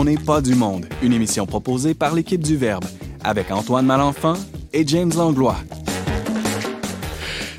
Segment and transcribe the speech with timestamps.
[0.00, 2.84] On n'est pas du monde, une émission proposée par l'équipe du Verbe,
[3.24, 4.34] avec Antoine Malenfant
[4.72, 5.56] et James Langlois.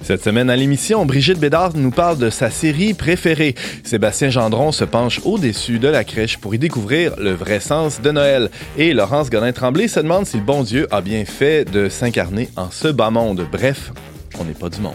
[0.04, 3.56] Cette semaine à l'émission, Brigitte Bédard nous parle de sa série préférée.
[3.84, 8.10] Sébastien Gendron se penche au-dessus de la crèche pour y découvrir le vrai sens de
[8.10, 8.50] Noël.
[8.78, 12.72] Et Laurence Godin-Tremblay se demande si le bon Dieu a bien fait de s'incarner en
[12.72, 13.50] ce bas monde.
[13.52, 13.92] Bref,
[14.40, 14.94] on n'est pas du monde.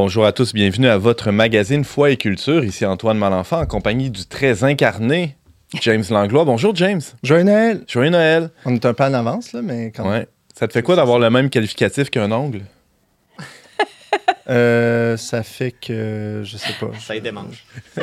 [0.00, 2.62] Bonjour à tous, bienvenue à votre magazine Foi et Culture.
[2.62, 5.34] Ici Antoine Malenfant en compagnie du très incarné
[5.80, 6.44] James Langlois.
[6.44, 7.00] Bonjour James.
[7.24, 7.82] Joyeux Noël.
[7.88, 8.50] Joyeux Noël.
[8.64, 10.28] On est un peu en avance, là, mais quand Ouais.
[10.54, 12.60] Ça te fait quoi d'avoir le même qualificatif qu'un ongle?
[14.50, 16.40] Euh, ça fait que.
[16.42, 16.88] Je sais pas.
[16.98, 17.64] Ça y démange.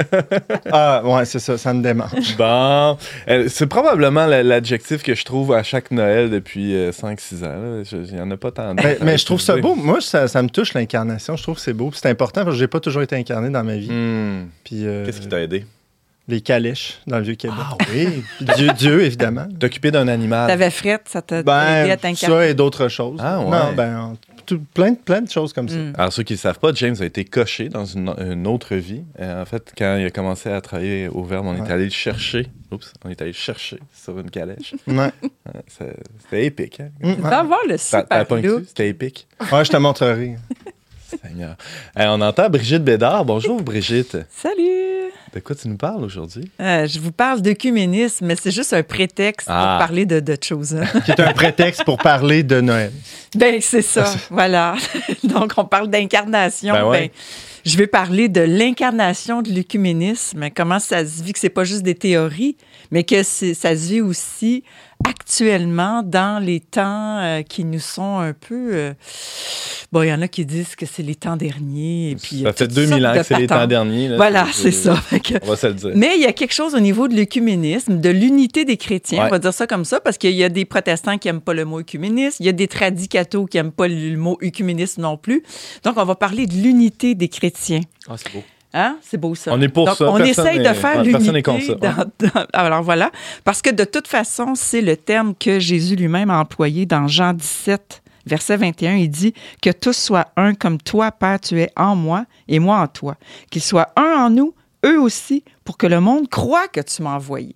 [0.72, 2.36] Ah, ouais, c'est ça, ça me démange.
[2.38, 7.48] Bon, euh, c'est probablement la- l'adjectif que je trouve à chaque Noël depuis 5-6 ans.
[7.48, 7.84] là.
[7.84, 8.76] Je- Il n'y en a pas tant.
[8.76, 9.74] Mais, mais je trouve ça beau.
[9.74, 11.36] Moi, ça, ça me touche l'incarnation.
[11.36, 11.90] Je trouve que c'est beau.
[11.96, 13.90] C'est important parce que j'ai pas toujours été incarné dans ma vie.
[13.92, 14.48] Hmm.
[14.64, 15.66] Puis euh, Qu'est-ce qui t'a aidé?
[16.28, 17.58] les calèches dans le vieux Québec.
[17.60, 18.24] Ah oui!
[18.56, 19.48] Dieu, Dieu, évidemment.
[19.60, 20.48] T'occuper d'un animal.
[20.48, 22.36] T'avais frette, ça t'a aidé Ben, à t'incarner.
[22.36, 23.20] ça et d'autres choses.
[23.24, 23.46] Ah, ouais.
[23.52, 24.16] Non, ben,
[24.46, 25.76] tout- plein, de- plein de choses comme ça.
[25.76, 25.94] Mm.
[25.98, 29.04] Alors, ceux qui ne savent pas, James a été coché dans une, une autre vie.
[29.20, 31.90] Euh, en fait, quand il a commencé à travailler au Verbe, on est allé le
[31.92, 32.48] chercher.
[32.72, 34.76] Oups, on est allé le chercher sur une calèche.
[34.88, 34.96] Ouais.
[34.96, 35.12] Ouais,
[35.68, 36.80] c'est- C'était épique.
[36.80, 36.90] Hein?
[37.02, 37.34] Mm, ouais.
[37.34, 38.26] avoir le super?
[38.68, 39.28] C'était épique.
[39.52, 40.36] Ouais, je te montrerai.
[41.22, 41.56] Seigneur.
[42.00, 43.26] Euh, on entend Brigitte Bédard.
[43.26, 44.18] Bonjour, Brigitte.
[44.30, 45.12] Salut!
[45.36, 46.50] De quoi tu nous parles aujourd'hui?
[46.62, 49.76] Euh, je vous parle d'œcuménisme, mais c'est juste un prétexte Ah.
[49.80, 50.74] pour parler de d'autres choses.
[50.76, 50.86] hein.
[51.04, 52.94] Qui est un prétexte pour parler de Noël.
[53.36, 54.76] ben, c'est ça, voilà.
[55.26, 56.74] Donc, on parle d'incarnation.
[56.74, 57.00] Ben ouais.
[57.00, 57.10] Ben,
[57.66, 61.82] je vais parler de l'incarnation de l'œcuménisme, comment ça se vit, que c'est pas juste
[61.84, 62.56] des théories,
[62.92, 64.64] mais que c'est- ça se vit aussi
[65.08, 68.70] actuellement dans les temps euh, qui nous sont un peu...
[68.74, 68.94] euh,
[69.92, 72.12] bon, il y en a qui disent que c'est les temps derniers.
[72.12, 74.08] Et puis, Ça fait toutes 2000 sortes ans que c'est les temps derniers.
[74.10, 74.16] là.
[74.18, 74.96] Voilà, c'est ça.
[74.96, 75.92] Fait que- On va se le dire.
[75.96, 79.28] mais il y a quelque chose au niveau de l'œcuménisme, de l'unité des chrétiens, Ouais.
[79.28, 81.54] on va dire ça comme ça, parce qu'il y a des protestants qui n'aiment pas
[81.54, 85.18] le mot œcuménisme, il y a des tradicatos qui n'aiment pas le mot œcuménisme non
[85.18, 85.44] plus.
[85.84, 87.82] Donc, on va parler de l'unité des chrétiens.
[88.10, 88.44] Ah, c'est beau.
[88.78, 88.98] Hein?
[89.02, 89.52] C'est beau ça.
[89.54, 90.10] On est pour Donc, ça.
[90.12, 91.32] On Personne essaye de faire l'unité.
[91.72, 91.76] Ouais.
[92.20, 93.10] dans- Alors voilà,
[93.46, 97.32] parce que de toute façon, c'est le terme que Jésus lui-même a employé dans Jean
[97.34, 98.96] 17, verset 21.
[98.96, 102.80] Il dit que tous soient un comme toi, Père, tu es en moi et moi
[102.80, 103.16] en toi.
[103.50, 104.54] Qu'ils soient un en nous,
[104.86, 107.56] eux aussi, pour que le monde croit que tu m'as envoyé.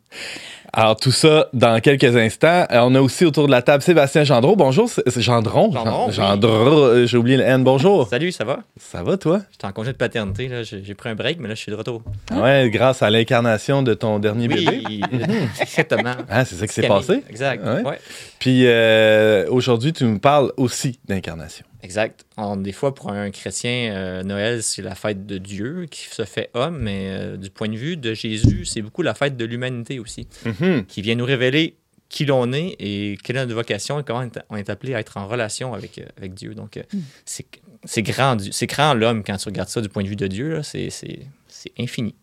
[0.73, 2.65] Alors, tout ça dans quelques instants.
[2.71, 4.55] Euh, on a aussi autour de la table Sébastien Gendron.
[4.55, 5.71] Bonjour, Gendron.
[5.71, 6.13] Gendron, oui.
[6.13, 7.63] Gendron, euh, j'ai oublié le N.
[7.63, 8.07] Bonjour.
[8.07, 8.59] Salut, ça va?
[8.77, 9.41] Ça va, toi?
[9.51, 10.63] J'étais en congé de paternité, là.
[10.63, 12.01] J'ai j'ai pris un break, mais là, je suis de retour.
[12.31, 14.81] Ouais, grâce à l'incarnation de ton dernier bébé.
[14.87, 15.01] Oui,
[15.61, 16.15] exactement.
[16.29, 16.97] Ah, c'est ça qui s'est Camille.
[17.05, 17.23] passé?
[17.29, 17.63] Exact.
[17.65, 17.83] Ouais.
[17.83, 17.99] Ouais.
[18.39, 21.65] Puis euh, aujourd'hui, tu nous parles aussi d'incarnation.
[21.81, 22.25] Exact.
[22.35, 26.25] On- des fois, pour un chrétien, euh, Noël, c'est la fête de Dieu qui se
[26.25, 29.45] fait homme, mais euh, du point de vue de Jésus, c'est beaucoup la fête de
[29.45, 30.85] l'humanité aussi, Mhm.
[30.85, 31.75] qui vient nous révéler
[32.09, 35.17] qui l'on est et quelle est notre vocation et comment on est- appelé à être
[35.17, 36.55] en relation avec, euh, avec Dieu.
[36.55, 36.83] Donc, euh,
[37.23, 37.45] c'est
[37.85, 40.25] c'est grand, Dieu- c'est grand l'homme quand tu regardes ça du point de vue de
[40.27, 42.15] Dieu, c'est c'est- c'est infini.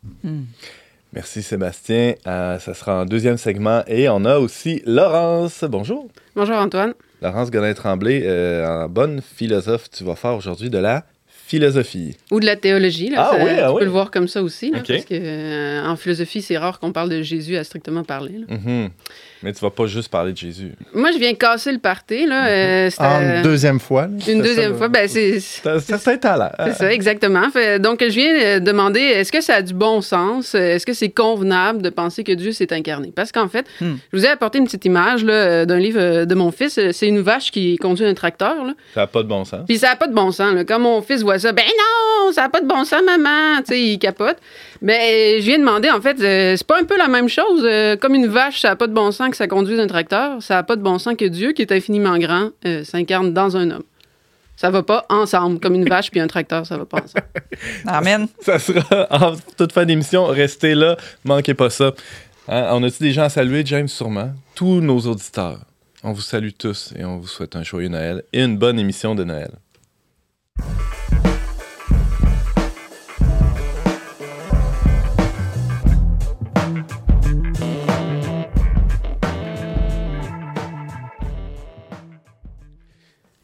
[1.13, 2.15] Merci Sébastien.
[2.27, 3.83] Euh, ça sera en deuxième segment.
[3.87, 5.65] Et on a aussi Laurence.
[5.65, 6.09] Bonjour.
[6.35, 6.93] Bonjour Antoine.
[7.23, 11.07] Laurence Godin-Tremblay, euh, en bonne philosophe, tu vas faire aujourd'hui de la
[11.47, 12.17] philosophie.
[12.33, 13.29] Ou de la théologie, là.
[13.31, 13.79] Ah ça- oui, ah tu oui.
[13.81, 16.93] peux le voir comme ça aussi, là, parce que euh, en philosophie, c'est rare qu'on
[16.93, 18.39] parle de Jésus à strictement parler.
[18.49, 18.57] là.
[18.57, 18.91] Mhm.
[19.43, 20.73] Mais tu vas pas juste parler de Jésus.
[20.95, 22.47] Moi, je viens casser le party, là.
[22.49, 24.03] euh, En euh, deuxième fois.
[24.09, 24.33] là.
[24.33, 24.89] une deuxième ça, fois.
[24.89, 26.51] Ben, c'est Ça, ça, c'est un talent.
[26.67, 27.51] c'est ça, exactement.
[27.51, 30.55] Fait- donc, je viens euh, demander, est-ce que ça a du bon sens?
[30.55, 33.13] Est-ce que c'est convenable de penser que Dieu s'est incarné?
[33.15, 33.97] Parce qu'en fait, Hmm.
[34.13, 36.81] je vous ai apporté une petite image là, euh, d'un livre euh, de mon fils.
[36.93, 38.73] C'est une vache qui conduit un tracteur, là.
[38.95, 39.61] Ça n'a pas de bon sens.
[39.67, 40.55] Puis ça n'a pas de bon sens.
[40.55, 40.65] Là.
[40.65, 43.59] Quand mon fils voit ça, ben non, ça n'a pas de bon sens, maman.
[43.59, 44.37] Tu sais, il capote.
[44.83, 47.63] Mais je viens de demander, en fait, euh, c'est pas un peu la même chose.
[47.65, 50.43] euh, comme une vache, ça n'a pas de bon sens que ça conduise un tracteur.
[50.43, 53.57] Ça n'a pas de bon sens que Dieu, qui est infiniment grand, euh, s'incarne dans
[53.57, 53.85] un homme.
[54.57, 55.61] Ça va pas ensemble.
[55.61, 57.27] Comme une vache puis un tracteur, ça va pas ensemble.
[57.87, 58.27] Amen.
[58.41, 60.27] Ça sera en toute fin d'émission.
[60.27, 61.93] Restez là, manquez pas ça.
[62.49, 64.33] Hein, on a-tu des gens à saluer, James, sûrement?
[64.55, 65.61] Tous nos auditeurs.
[66.03, 69.15] On vous salue tous et on vous souhaite un joyeux Noël et une bonne émission
[69.15, 69.51] de Noël.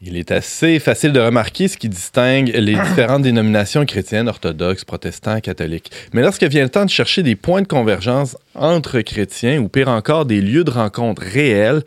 [0.05, 5.39] Il est assez facile de remarquer ce qui distingue les différentes dénominations chrétiennes, orthodoxes, protestants,
[5.39, 5.91] catholiques.
[6.11, 9.87] Mais lorsque vient le temps de chercher des points de convergence entre chrétiens, ou pire
[9.87, 11.83] encore, des lieux de rencontre réels,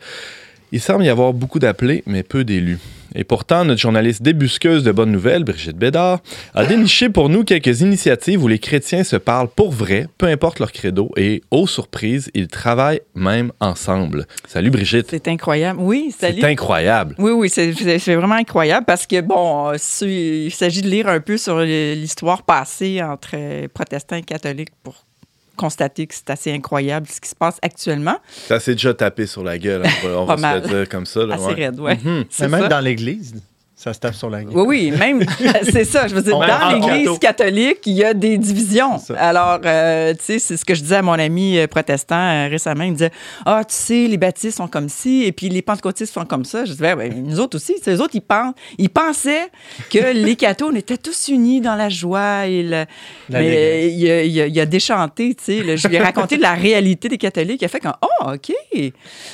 [0.71, 2.79] il semble y avoir beaucoup d'appelés, mais peu d'élus.
[3.19, 6.19] Et pourtant, notre journaliste débusqueuse de bonnes nouvelles, Brigitte Bédard,
[6.53, 10.59] a déniché pour nous quelques initiatives où les chrétiens se parlent pour vrai, peu importe
[10.59, 14.27] leur credo, et, aux surprises, ils travaillent même ensemble.
[14.47, 15.07] Salut Brigitte.
[15.09, 15.79] C'est incroyable.
[15.81, 16.41] Oui, salut.
[16.41, 17.15] C'est incroyable.
[17.17, 17.71] Oui, oui, c'est-
[18.15, 23.65] vraiment incroyable parce que, bon, il s'agit de lire un peu sur l'histoire passée entre
[23.69, 25.06] protestants et catholiques pour
[25.57, 28.17] constater que c'est assez incroyable ce qui se passe actuellement.
[28.47, 30.61] Ça s'est déjà tapé sur la gueule, hein, on va, on va Pas se mal.
[30.61, 31.25] le dire comme ça.
[31.25, 31.53] là, Assez ouais.
[31.53, 31.91] raide, oui.
[32.03, 32.25] Mhm.
[32.39, 32.67] Mais même ça.
[32.69, 33.35] dans l'Église,
[33.79, 34.53] ça se tape sur la gueule.
[34.57, 35.23] Oui, oui, même,
[35.71, 36.07] c'est ça.
[36.07, 38.99] Je veux dire, On- dans l'Église catholique, il y a des divisions.
[39.15, 42.47] Alors, euh, tu sais, c'est ce que je disais à mon ami euh, protestant euh,
[42.49, 42.85] récemment.
[42.85, 43.11] Il me disait
[43.45, 46.65] Ah, tu sais, les baptistes sont comme ci, et puis les pentecôtistes sont comme ça.
[46.65, 47.75] Je disais Ben, nous autres aussi.
[47.85, 49.47] Les autres, ils, pensent, ils pensaient
[49.91, 52.85] que les cathos, on était tous unis dans la joie et le.
[53.29, 55.63] La mais il, a, il a- il a déchanté, tu sais.
[55.63, 55.75] là.
[55.75, 57.61] Je lui ai raconté de la réalité des catholiques.
[57.61, 58.51] Il a fait comme Oh, OK.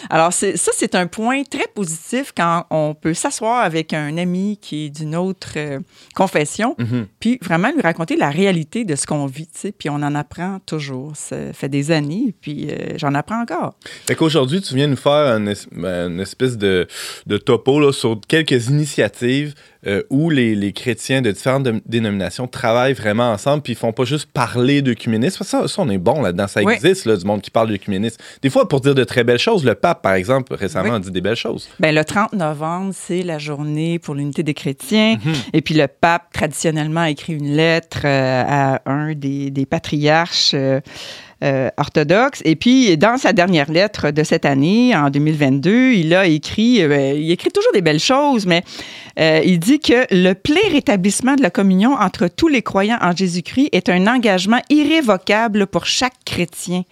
[0.10, 4.86] Alors, ça, c'est un point très positif quand on peut s'asseoir avec un ami qui
[4.86, 5.80] est d'une autre euh,
[6.16, 7.08] confession, Mhm.
[7.20, 9.72] puis vraiment lui raconter la réalité de ce qu'on vit, tu sais.
[9.72, 11.12] Puis on en apprend toujours.
[11.16, 13.76] Ça fait des années, puis euh, j'en apprends encore.
[14.06, 16.88] Fait qu'aujourd'hui, tu viens nous faire une, es- une espèce de,
[17.26, 19.54] de topo là, sur quelques initiatives
[19.88, 23.92] euh, où les, les chrétiens de différentes dé- dénominations travaillent vraiment ensemble, puis ils font
[23.92, 25.44] pas juste parler d'œcuménisme.
[25.44, 26.48] Ça, ça, on est bon là-dedans.
[26.48, 26.74] Ça Oui.
[26.74, 28.18] existe, là, du monde qui parle d'œcuménisme.
[28.42, 30.96] Des fois, pour dire de très belles choses, le pape, par exemple, récemment, Oui.
[30.96, 31.68] a dit des belles choses.
[31.80, 35.18] Ben, le 30 novembre, c'est la journée pour l'unité des chrétiens.
[35.24, 35.34] Mhm.
[35.54, 40.52] Et puis le pape, traditionnellement, a écrit une lettre euh, à un des, des patriarches
[40.54, 40.80] euh,
[41.44, 42.42] euh, orthodoxes.
[42.46, 47.14] Et puis, dans sa dernière lettre de cette année, en 2022, il a écrit, euh,
[47.18, 48.64] il écrit toujours des belles choses, mais
[49.20, 53.14] euh, il dit que le plein rétablissement de la communion entre tous les croyants en
[53.14, 56.84] Jésus-Christ est un engagement irrévocable pour chaque chrétien,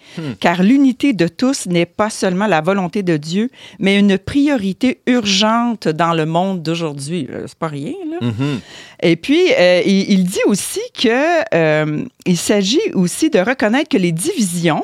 [0.42, 3.50] car l'unité de tous n'est pas seulement la volonté de Dieu,
[3.80, 7.30] mais une priorité urgente dans le monde d'aujourd'hui.
[7.48, 8.28] C'est pas rien, là.
[8.28, 8.60] Mhm.
[9.04, 9.48] Et puis,
[9.86, 14.84] il, il dit aussi que il s'agit aussi de reconnaître que les divisions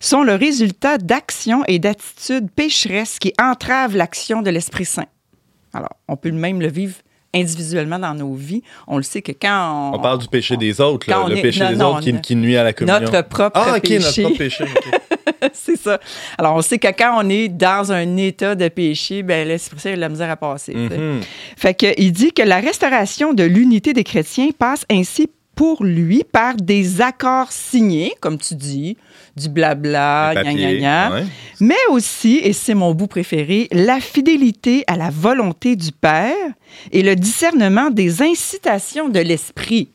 [0.00, 5.06] sont le résultat d'actions et d'attitudes pécheresses qui entravent l'action de l'Esprit Saint.
[5.72, 6.94] Alors, on peut même le vivre
[7.34, 8.62] individuellement dans nos vies.
[8.86, 11.42] On le sait que quand on, On parle du péché des autres, là, le est-
[11.42, 13.00] péché non, des non, autres qui, ne- qui nuit à la communion.
[13.00, 13.98] notre propre ah, péché.
[13.98, 14.64] notre propre péché.
[15.52, 15.98] c'est ça.
[16.38, 19.92] Alors, on sait que quand on est dans un état de péché, ben l'Esprit Saint
[19.92, 20.74] a de la misère à passer.
[20.74, 21.20] Mhm.
[21.56, 26.24] Fait que, il dit que la restauration de l'unité des chrétiens passe ainsi pour lui
[26.24, 28.96] par des accords signés, comme tu dis,
[29.36, 31.24] du blabla, Le gna, gna, papier, gna, ouais.
[31.60, 36.34] mais aussi, et c'est mon bout préféré, la fidélité à la volonté du Père
[36.92, 39.88] et le discernement des incitations de l'esprit.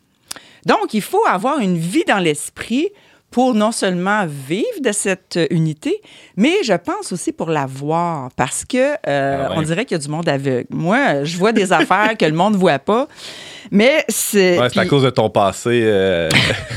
[0.65, 2.89] Donc, il faut avoir une vie dans l'esprit
[3.31, 6.01] pour non seulement vivre de cette euh, unité,
[6.35, 8.77] mais je pense aussi pour la voir, parce que
[9.07, 9.55] euh, Ah ouais.
[9.57, 10.65] on dirait qu'il y a du monde aveugle.
[10.71, 13.07] Moi, je vois des affaires que le monde ne voit pas,
[13.71, 14.59] mais c'est...
[14.59, 16.29] Ouais, c'est à cause de ton passé euh,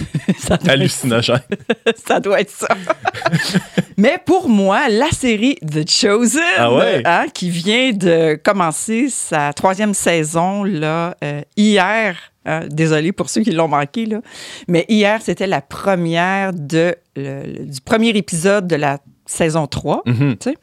[0.69, 1.41] hallucinogène.
[2.07, 2.69] ça doit être ça.
[3.97, 7.03] Mais pour moi, la série The Chosen, Ah ouais?
[7.05, 13.43] hein, qui vient de commencer sa troisième saison là, euh, hier, hein, désolé pour ceux
[13.43, 14.21] qui l'ont manqué, là,
[14.67, 20.03] mais hier, c'était la première de, le- du premier épisode de la saison 3.
[20.07, 20.37] Mhm.
[20.39, 20.57] tu sais.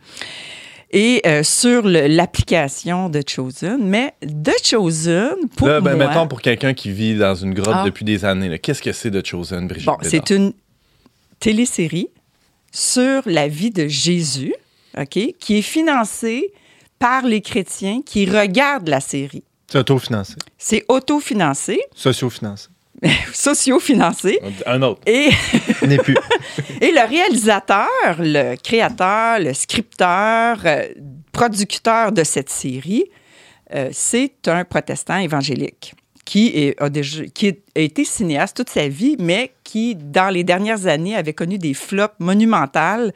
[0.92, 3.78] Et euh, sur l'application de Chosen.
[3.88, 6.08] Mais The Chosen, pour Là, ben, moi...
[6.08, 7.84] mettons pour quelqu'un qui vit dans une grotte Ah.
[7.86, 9.86] depuis des années, qu'est-ce que c'est de Chosen, Brigitte?
[9.86, 10.54] Bon, c'est une
[11.40, 12.10] télésérie
[12.72, 14.54] sur la vie de Jésus,
[14.98, 16.52] OK, qui est financée
[16.98, 19.44] par les chrétiens qui regardent la série.
[19.68, 20.34] C'est autofinancé.
[20.58, 22.68] C'est autofinancé, Sociofinancé.
[23.34, 24.40] socio-financé.
[24.66, 25.02] Un autre.
[25.06, 25.30] Et,
[25.86, 26.16] N'est plus.
[26.82, 27.88] et le réalisateur,
[28.20, 30.88] le créateur, le scripteur, euh,
[31.32, 33.06] producteur de cette série,
[33.74, 35.94] euh, c'est un protestant évangélique
[36.30, 40.30] qui, est- a, déjà, qui est- a été cinéaste toute sa vie, mais qui, dans
[40.30, 43.14] les dernières années, avait connu des flops monumentales,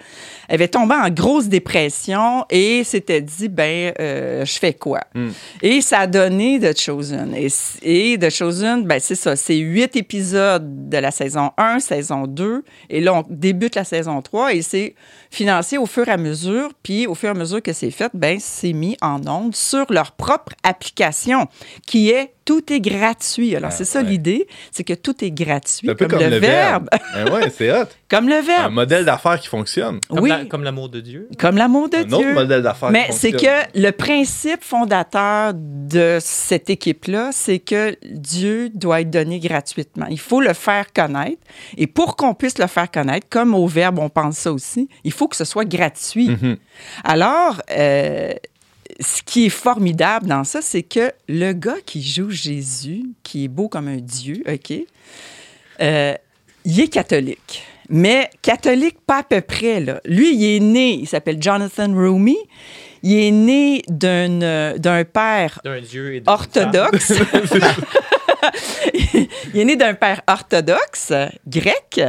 [0.50, 5.02] avait tombé en grosse dépression et s'était dit, ben, euh, je fais quoi?
[5.14, 5.30] Hmm.
[5.62, 7.36] Et ça a donné The Chosen.
[7.36, 7.48] Et,
[7.84, 12.64] et The Chosen, ben, c'est ça, c'est huit épisodes de la saison 1, saison 2,
[12.90, 14.96] et là, on débute la saison 3 et c'est
[15.30, 18.12] financé au fur et à mesure, puis au fur et à mesure que c'est fait,
[18.16, 21.48] ben, c'est mis en onde sur leur propre application,
[21.86, 23.56] qui est tout est gratuit.
[23.56, 24.06] Alors, Ah, c'est ça ouais.
[24.10, 26.90] l'idée, c'est que tout est gratuit, un peu comme, le, verbe.
[27.14, 27.86] Ben ouais, c'est hot.
[28.10, 28.74] comme le Un verbe.
[28.74, 30.00] modèle d'affaires qui fonctionne.
[30.10, 31.30] Comme oui, la- comme l'amour de Dieu.
[31.40, 32.34] comme l'amour de Un autre Dieu.
[32.34, 38.70] modèle d'affaires Mais qui c'est que le principe fondateur de cette équipe-là, c'est que Dieu
[38.74, 40.06] doit être donné gratuitement.
[40.10, 41.42] Il faut le faire connaître.
[41.78, 45.12] Et pour qu'on puisse le faire connaître, comme au verbe, on pense ça aussi, il
[45.12, 46.30] faut que ce soit gratuit.
[46.30, 46.58] Mhm.
[47.04, 48.34] Alors, euh,
[49.00, 53.48] ce qui est formidable dans ça, c'est que le gars qui joue Jésus, qui est
[53.48, 54.74] beau comme un Dieu, OK,
[55.82, 56.14] euh,
[56.66, 57.64] il est catholique.
[57.90, 59.80] Mais catholique, pas à peu près.
[59.80, 60.00] Là.
[60.06, 62.38] Lui, il est né, il s'appelle Jonathan Rumi.
[63.02, 65.60] Il est né d'un euh, père
[65.90, 67.14] Dieu et orthodoxe.
[69.54, 71.12] il est né d'un père orthodoxe
[71.46, 72.02] grec.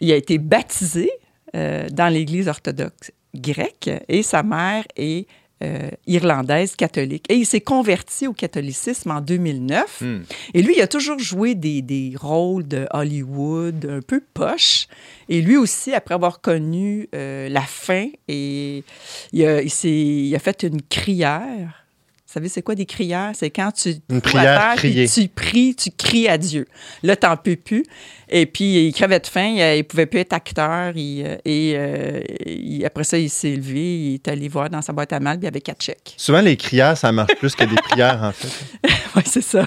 [0.00, 1.10] Il a été baptisé
[1.54, 5.26] euh, dans l'Église orthodoxe grecque et sa mère est
[5.62, 7.24] euh, irlandaise catholique.
[7.30, 10.00] Et il s'est converti au catholicisme en 2009.
[10.02, 10.22] Hmm.
[10.54, 14.86] Et lui, il a toujours joué des, des rôles de Hollywood un peu poche.
[15.28, 18.84] Et lui aussi, après avoir connu euh, la fin, et
[19.32, 21.84] il a, il s'est- il a fait une crière.
[22.26, 23.30] Vous savez, c'est quoi des crières?
[23.34, 26.66] C'est quand tu Une prière terre, tu pries, tu cries à Dieu.
[27.02, 27.84] Là, t'en peux plus.
[28.28, 30.92] Et puis, il crevait de faim, il, il pouvait plus être acteur.
[30.96, 34.82] il, euh, et euh, il- après ça, il s'est levé, il est allé voir dans
[34.82, 36.14] sa boîte à mal, puis il y avait quatre chèques.
[36.16, 38.48] Souvent, les crières, ça marche plus que des prières, en fait.
[39.16, 39.66] Oui, c'est ça.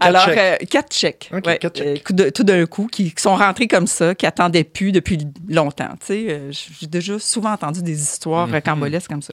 [0.00, 0.38] Alors, chèques.
[0.38, 1.30] euh, quatre chèques.
[1.32, 4.90] Ouais, quatre euh, tout d'un coup, qui, qui sont rentrés comme ça, qui attendaient plus
[4.90, 5.90] depuis longtemps.
[6.00, 8.54] Tu sais, euh, j'ai déjà souvent entendu des histoires Mhm.
[8.54, 9.32] rocambolesques comme ça.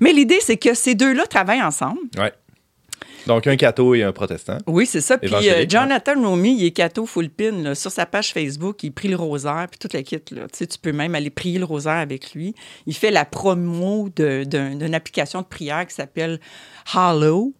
[0.00, 2.00] Mais l'idée, c'est que ces deux-là travaillent ensemble.
[2.18, 2.32] Ouais.
[3.28, 4.56] Donc, un catho et un protestant.
[4.66, 5.18] Oui, c'est ça.
[5.18, 7.52] Puis euh, Évangélique, Jonathan Romy, il est catho full pin.
[7.52, 7.74] là.
[7.74, 10.16] Sur sa page Facebook, il prie le rosaire, puis toute la kit.
[10.30, 10.44] Là.
[10.44, 12.54] Tu sais, tu peux même aller prier le rosaire avec lui.
[12.86, 16.40] Il fait la promo d'une application de prière qui s'appelle
[16.94, 17.52] Hallow.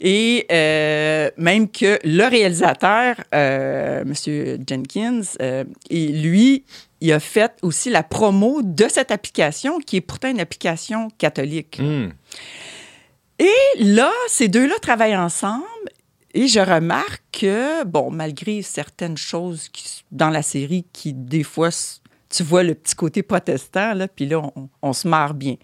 [0.00, 4.64] Et euh, même que le réalisateur, euh, M.
[4.68, 6.64] Jenkins, euh, et lui,
[7.00, 11.78] il a fait aussi la promo de cette application, qui est pourtant une application catholique.
[11.80, 12.08] Hmm.
[13.38, 15.64] Et là, ces deux-là travaillent ensemble
[16.34, 19.70] et je remarque que, bon, malgré certaines choses
[20.10, 21.70] dans la série qui, des fois,
[22.28, 25.56] tu vois le petit côté protestant, là, puis là, on, on se marre bien.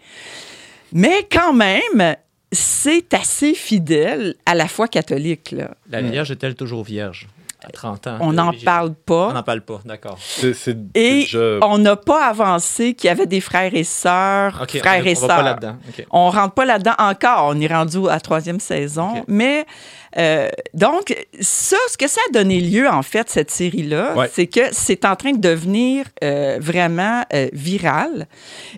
[0.93, 2.17] Mais quand même,
[2.53, 5.53] c'est assez fidèle à la foi catholique.
[5.53, 5.75] Là.
[5.89, 7.29] La Vierge est-elle toujours vierge?
[7.65, 8.19] À 30 ans?
[8.21, 9.33] On n'en parle On pas.
[9.33, 10.19] n'en parle pas, d'accord.
[10.21, 11.59] C'est c'est Et déjà...
[11.63, 15.21] on n'a pas avancé qu'il y avait des frères et sœurs, frères on, et on
[15.21, 15.43] va pas sœurs.
[15.45, 15.77] là-dedans.
[15.89, 16.07] OK.
[16.11, 17.47] On rentre pas là-dedans encore.
[17.55, 19.25] On est rendu à la troisième saison.
[19.29, 19.65] Mais
[20.19, 24.29] euh, donc, ça, ce que ça a donné lieu, en fait, cette série-là, Ouais.
[24.33, 28.27] c'est que c'est en train de devenir euh, vraiment euh, viral.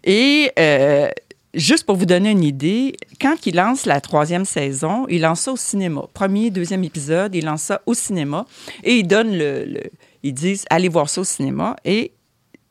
[0.04, 1.08] Et euh,
[1.54, 5.52] juste pour vous donner une idée, quand il lance la troisième saison, il lance ça
[5.52, 6.02] au cinéma.
[6.14, 8.46] Premier, deuxième épisode, il lance ça au cinéma.
[8.84, 9.80] Et il donne le.
[10.22, 11.76] ils disent allez voir ça au cinéma.
[11.84, 12.12] Et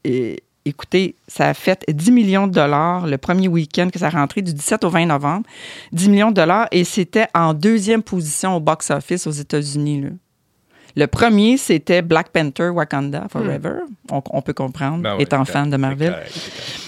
[0.03, 4.09] et écoutez, ça a fait 10 millions de dollars le premier week-end que ça a
[4.09, 5.45] rentré du 17 au 20 novembre.
[5.91, 10.05] 10 millions de dollars et c'était en deuxième position au box-office aux États-Unis.
[10.95, 13.81] Le premier, c'était Black Panther Wakanda Forever.
[14.11, 16.15] On, on peut comprendre, Ben oui, étant fan de Marvel.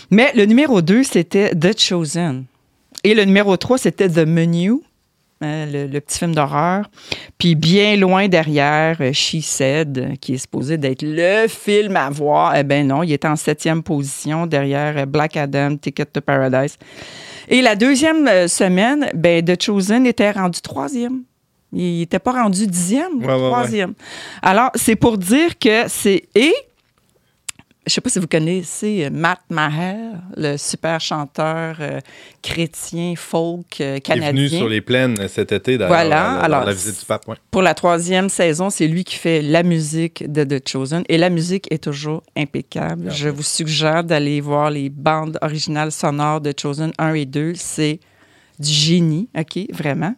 [0.10, 2.46] Mais le numéro 2, c'était The Chosen.
[3.04, 4.76] Et le numéro 3, c'était The Menu,
[5.42, 6.90] hein, le, le petit film d'horreur.
[7.38, 12.10] Puis bien loin derrière, euh, She Said, euh, qui est supposé d'être le film à
[12.10, 12.56] voir.
[12.56, 16.78] Eh bien non, il était en septième position derrière euh, Black Adam, Ticket to Paradise.
[17.50, 21.24] Et la deuxième euh, semaine, ben, The Chosen était rendu troisième.
[21.74, 23.50] Il n'était pas rendu dixième, Ouais, ouais, ouais.
[23.50, 23.94] troisième.
[24.42, 26.24] Alors, c'est pour dire que c'est...
[26.36, 26.54] Et
[27.86, 32.00] je sais pas si vous connaissez euh, Matt Maher, le super chanteur euh,
[32.42, 34.32] chrétien folk euh, Il est canadien.
[34.32, 37.26] venu sur les plaines cet été, d'ailleurs, Voilà, alors, la visite du pape.
[37.52, 41.04] Pour la troisième saison, c'est lui qui fait la musique de The Chosen.
[41.10, 43.12] Et la musique est toujours impeccable.
[43.12, 47.52] Je vous suggère d'aller voir les bandes originales sonores de Chosen 1 et 2.
[47.56, 48.00] C'est
[48.60, 50.14] du génie, OK, vraiment.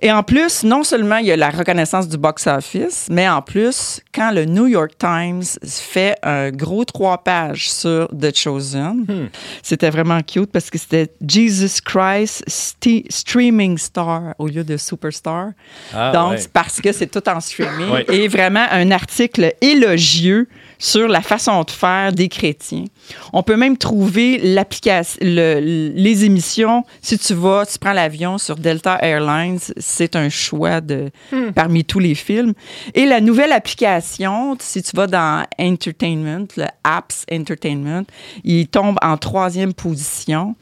[0.00, 4.00] Et en plus, non seulement il y a la reconnaissance du box-office, mais en plus,
[4.12, 9.28] quand le New York Times fait un gros trois pages sur The Chosen,
[9.62, 15.50] c'était vraiment cute parce que c'était Jesus Christ Sti- Streaming Star au lieu de Superstar.
[15.94, 16.44] Ah, Donc, ouais.
[16.52, 17.90] parce que c'est tout en streaming.
[17.90, 18.06] Ouais.
[18.08, 20.48] Et vraiment un article élogieux
[20.84, 22.86] sur la façon de faire des chrétiens.
[23.32, 25.60] On peut même trouver l'application, le-
[25.94, 26.84] les émissions.
[27.00, 31.10] Si tu vas, tu prends l'avion sur Delta Airlines, c'est un choix de,
[31.54, 32.52] parmi tous les films.
[32.94, 38.02] Et la nouvelle application, si tu vas dans Entertainment, le Apps Entertainment,
[38.42, 40.56] il tombe en troisième position.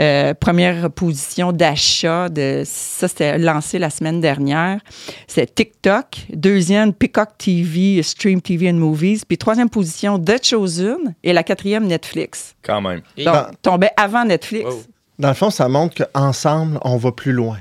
[0.00, 4.80] Euh, première position d'achat, de, ça c'était lancé la semaine dernière.
[5.26, 6.26] C'est TikTok.
[6.30, 9.22] Deuxième, Peacock TV, Stream TV and Movies.
[9.26, 11.14] Puis troisième position, The Chosen.
[11.24, 12.54] Et la quatrième, Netflix.
[12.62, 13.00] Quand même.
[13.16, 14.64] Et- Donc, Dans- tombait avant Netflix.
[14.66, 14.82] Wow.
[15.18, 17.56] Dans le fond, ça montre qu'ensemble, on va plus loin.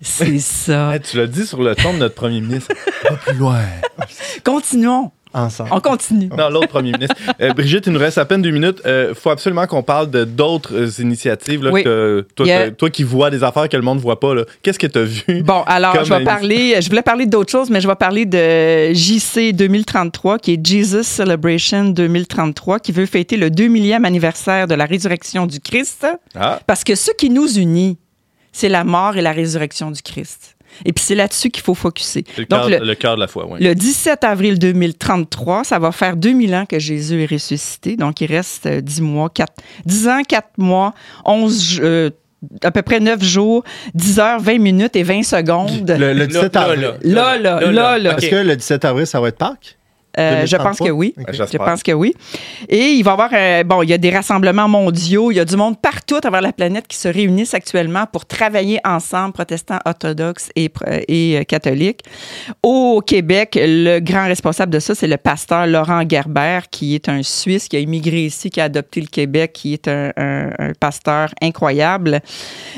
[0.00, 0.92] C'est ça.
[0.94, 2.72] Hey, tu l'as dit sur le ton de notre premier ministre.
[3.08, 3.60] Pas plus loin.
[4.44, 5.12] Continuons.
[5.36, 5.68] Ensemble.
[5.72, 6.28] On continue.
[6.36, 7.14] Non, l'autre premier ministre.
[7.42, 8.80] Euh, Brigitte, il nous reste à peine deux minutes.
[8.86, 11.62] Il faut absolument qu'on parle de d'autres euh, initiatives.
[11.62, 11.84] Là, Oui.
[11.84, 12.24] que,
[12.78, 15.02] toi, qui vois des affaires que le monde ne voit pas, qu'est-ce que tu as
[15.04, 15.42] vu?
[15.42, 18.92] Bon, alors, je vais parler, je voulais parler d'autres choses, mais je vais parler de
[18.94, 24.74] JC 2033, qui est Jesus Celebration 2033, qui veut fêter le 2 millième anniversaire de
[24.74, 26.06] la résurrection du Christ.
[26.34, 27.98] Ah, Parce que ce qui nous unit,
[28.52, 30.55] c'est la mort et la résurrection du Christ.
[30.84, 32.24] Et puis c'est là-dessus qu'il faut focuser.
[32.34, 33.58] c'est le, Donc, cœur, le, le cœur de la foi, oui.
[33.62, 37.96] le 17 avril 2033, ça va faire 2000 ans que Jésus est ressuscité.
[37.96, 39.52] Donc, il reste euh, 10 mois, 4,
[39.84, 42.10] 10 ans, 4 mois, 11, euh,
[42.62, 43.64] à peu près 9 jours,
[43.94, 45.88] 10 heures, 20 minutes et 20 secondes.
[45.88, 46.90] Le, le 17 Là, là, avril.
[47.02, 48.16] Là, là, là, là.
[48.18, 49.76] Est-ce que le 17 avril, ça va être Pâques?
[50.18, 50.86] Euh, je pense 2033?
[50.86, 51.14] que oui.
[51.32, 52.14] Je pense que oui.
[52.68, 55.40] Et il va y avoir, euh, bon, il y a des rassemblements mondiaux, il y
[55.40, 59.32] a du monde partout à travers la planète qui se réunissent actuellement pour travailler ensemble,
[59.34, 62.00] protestants, orthodoxes et, euh, catholiques.
[62.62, 67.22] Au Québec, le grand responsable de ça, c'est le pasteur Laurent Gerber, qui est un
[67.22, 70.72] Suisse qui a immigré ici, qui a adopté le Québec, qui est un, un- un
[70.78, 72.20] pasteur incroyable.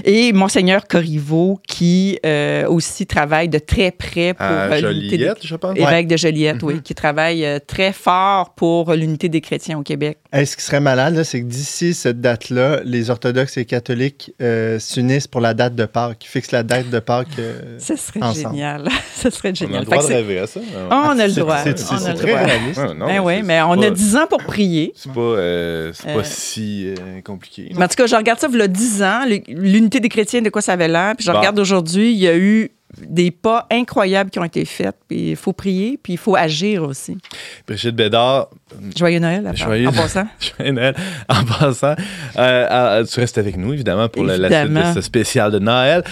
[0.04, 5.38] Et Monseigneur Corriveau, qui euh, aussi travaille de très près pour À euh, des- Joliette,
[5.46, 5.76] je pense.
[5.76, 10.18] évêque de Joliette, oui, qui travaille euh, très fort pour l'unité des chrétiens au Québec.
[10.32, 13.66] Hey, ce qui serait malade, là, c'est que d'ici cette date-là, les orthodoxes et les
[13.66, 17.28] catholiques euh, s'unissent pour la date de Pâques, qui fixent la date de Pâques.
[17.38, 18.54] euh, Ce serait Ensemble.
[18.54, 18.88] génial.
[19.14, 19.80] Ce serait On a génial.
[19.80, 20.60] le droit de rêver à ça.
[20.90, 21.58] Ah, on a le droit.
[21.64, 22.40] c'est- c'est- On a c'est le très droit.
[22.42, 22.78] réaliste.
[22.80, 24.92] Ouais, non, Ben oui, mais on pas- a 10 ans pour prier.
[24.96, 27.70] C'est pas, euh, pas si euh, compliqué.
[27.76, 30.42] Mais en tout cas, je regarde ça, il y a 10 ans, l'unité des chrétiens,
[30.42, 31.14] de quoi ça avait l'air.
[31.16, 31.38] Puis je Bon.
[31.38, 34.96] regarde aujourd'hui, il y a eu des pas incroyables qui ont été faits.
[35.08, 37.18] Puis il faut prier, puis il faut agir aussi.
[37.66, 38.48] Brigitte Bédard.
[38.72, 40.26] Euh, joyeux Noël, joyeux, en passant.
[40.58, 40.94] joyeux Noël,
[41.28, 41.94] en passant.
[42.36, 46.02] Euh, euh, tu restes avec nous, évidemment, pour la, suite de ce spécial de Noël.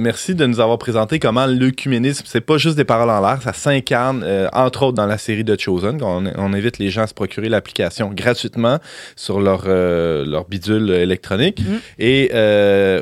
[0.00, 3.52] Merci de nous avoir présenté comment l'œcuménisme, c'est pas juste des paroles en l'air, ça
[3.52, 6.00] s'incarne, entre autres, dans la série de Chosen.
[6.02, 8.78] On, invite les gens à se procurer l'application gratuitement
[9.14, 11.60] sur leur, leur bidule électronique.
[11.60, 11.76] Mm.
[12.00, 12.32] Et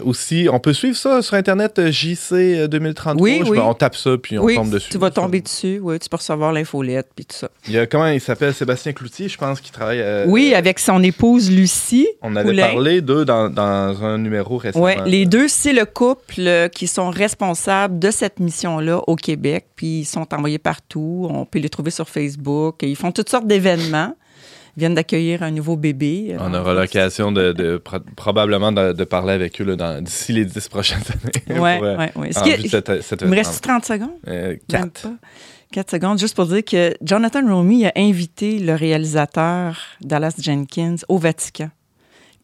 [0.04, 3.58] aussi, on peut suivre ça sur Internet JC 2013 30 oui, oui.
[3.58, 4.90] On tape ça, puis on tombe dessus.
[4.90, 7.48] Tu vas tomber dessus, oui, tu peux recevoir l'infolette, puis tout ça.
[7.66, 8.52] Il y a comment il s'appelle?
[8.52, 10.00] Sébastien Cloutier, je pense, qui travaille.
[10.00, 12.08] Euh, oui, avec son épouse Lucie.
[12.22, 12.68] On avait Poulain.
[12.68, 14.84] parlé d'eux dans, un numéro récemment.
[14.84, 19.66] Oui, les deux, c'est le couple euh, qui sont responsables de cette mission-là au Québec,
[19.76, 21.28] puis ils sont envoyés partout.
[21.30, 22.76] On peut les trouver sur Facebook.
[22.82, 24.14] Ils font toutes sortes d'événements.
[24.78, 26.36] Viennent d'accueillir un nouveau bébé.
[26.38, 30.44] On Alors, aura l'occasion de, de- pro- probablement de, de parler avec eux d'ici les
[30.44, 31.58] dix prochaines années.
[31.58, 32.06] Euh,
[32.62, 33.80] de cette- cette il me reste événement.
[33.80, 34.18] 30 secondes?
[34.28, 35.02] Euh, Même quatre.
[35.02, 35.14] pas.
[35.72, 41.18] 4 secondes, juste pour dire que Jonathan Romy a invité le réalisateur Dallas Jenkins au
[41.18, 41.68] Vatican.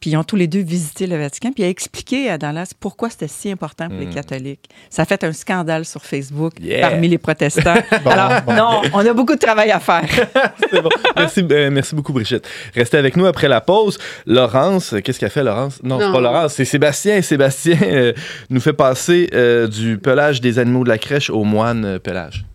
[0.05, 2.73] Puis ils ont tous les deux visité le Vatican, puis il a expliqué à Dallas
[2.79, 4.13] pourquoi c'était si important pour les Mm.
[4.13, 4.69] catholiques.
[4.91, 6.89] Ça a fait un scandale sur Facebook Yeah.
[6.91, 7.73] parmi les protestants.
[8.03, 8.53] Bon, Alors, bon.
[8.53, 10.05] non, on a beaucoup de travail à faire.
[10.71, 10.89] C'est bon.
[11.15, 12.47] merci, euh, merci beaucoup, Brigitte.
[12.75, 13.97] Restez avec nous après la pause.
[14.27, 15.81] Laurence, qu'est-ce qu'a fait Laurence?
[15.81, 16.13] Non, c'est Non.
[16.13, 17.23] pas Laurence, c'est Sébastien.
[17.23, 18.13] Sébastien euh,
[18.51, 22.45] nous fait passer euh, du pelage des animaux de la crèche au moine pelage.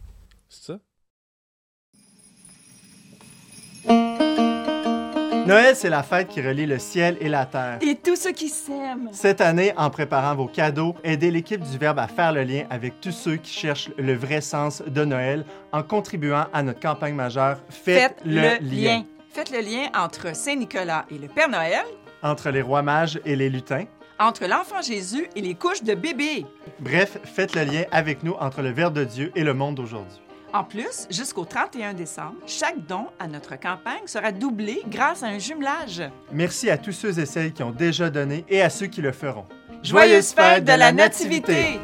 [5.50, 7.78] Noël, c'est la fête qui relie le ciel et la terre.
[7.80, 9.08] Et tous ceux qui s'aiment.
[9.10, 13.00] Cette année, en préparant vos cadeaux, aidez l'équipe du Verbe à faire le lien avec
[13.00, 17.56] tous ceux qui cherchent le vrai sens de Noël en contribuant à notre campagne majeure
[17.68, 19.02] Faites, le, lien.
[19.32, 21.82] Faites le lien entre Saint-Nicolas et le Père Noël,
[22.22, 23.86] entre les rois mages et les lutins.
[24.20, 26.46] entre l'enfant Jésus et les couches de bébé.
[26.78, 30.20] Bref, faites le lien avec nous entre le Verbe de Dieu et le monde d'aujourd'hui.
[30.52, 35.38] En plus, jusqu'au 31 décembre, chaque don à notre campagne sera doublé grâce à un
[35.38, 36.02] jumelage.
[36.32, 39.12] Merci à tous ceux et celles qui ont déjà donné et à ceux qui le
[39.12, 39.44] feront.
[39.84, 41.78] Joyeuse fête de la Nativité!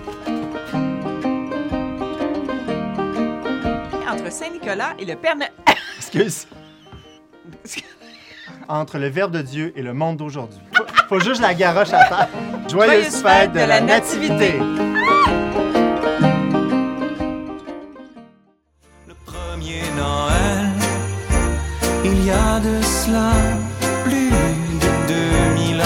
[4.10, 5.52] Entre Saint-Nicolas et le Père Noël.
[5.98, 6.48] Excuse.
[8.68, 10.58] Entre le Verbe de Dieu et le monde d'aujourd'hui.
[10.74, 12.28] Faut, faut juste la garoche à terre.
[12.68, 14.54] Joyeuse, fête de la Nativité.
[22.26, 23.30] Il y a de cela
[24.02, 25.84] plus de 2000 ans.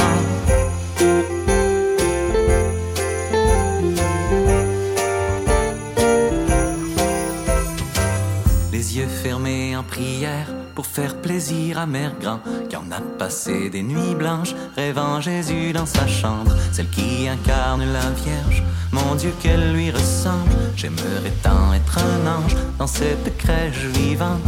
[8.72, 13.68] Les yeux fermés en prière pour faire plaisir à Mère Grand, qui en a passé
[13.68, 18.62] des nuits blanches, rêvant Jésus dans sa chambre, celle qui incarne la Vierge.
[18.92, 24.40] Mon Dieu, qu'elle lui ressemble, j'aimerais tant être un ange dans cette crèche vivante.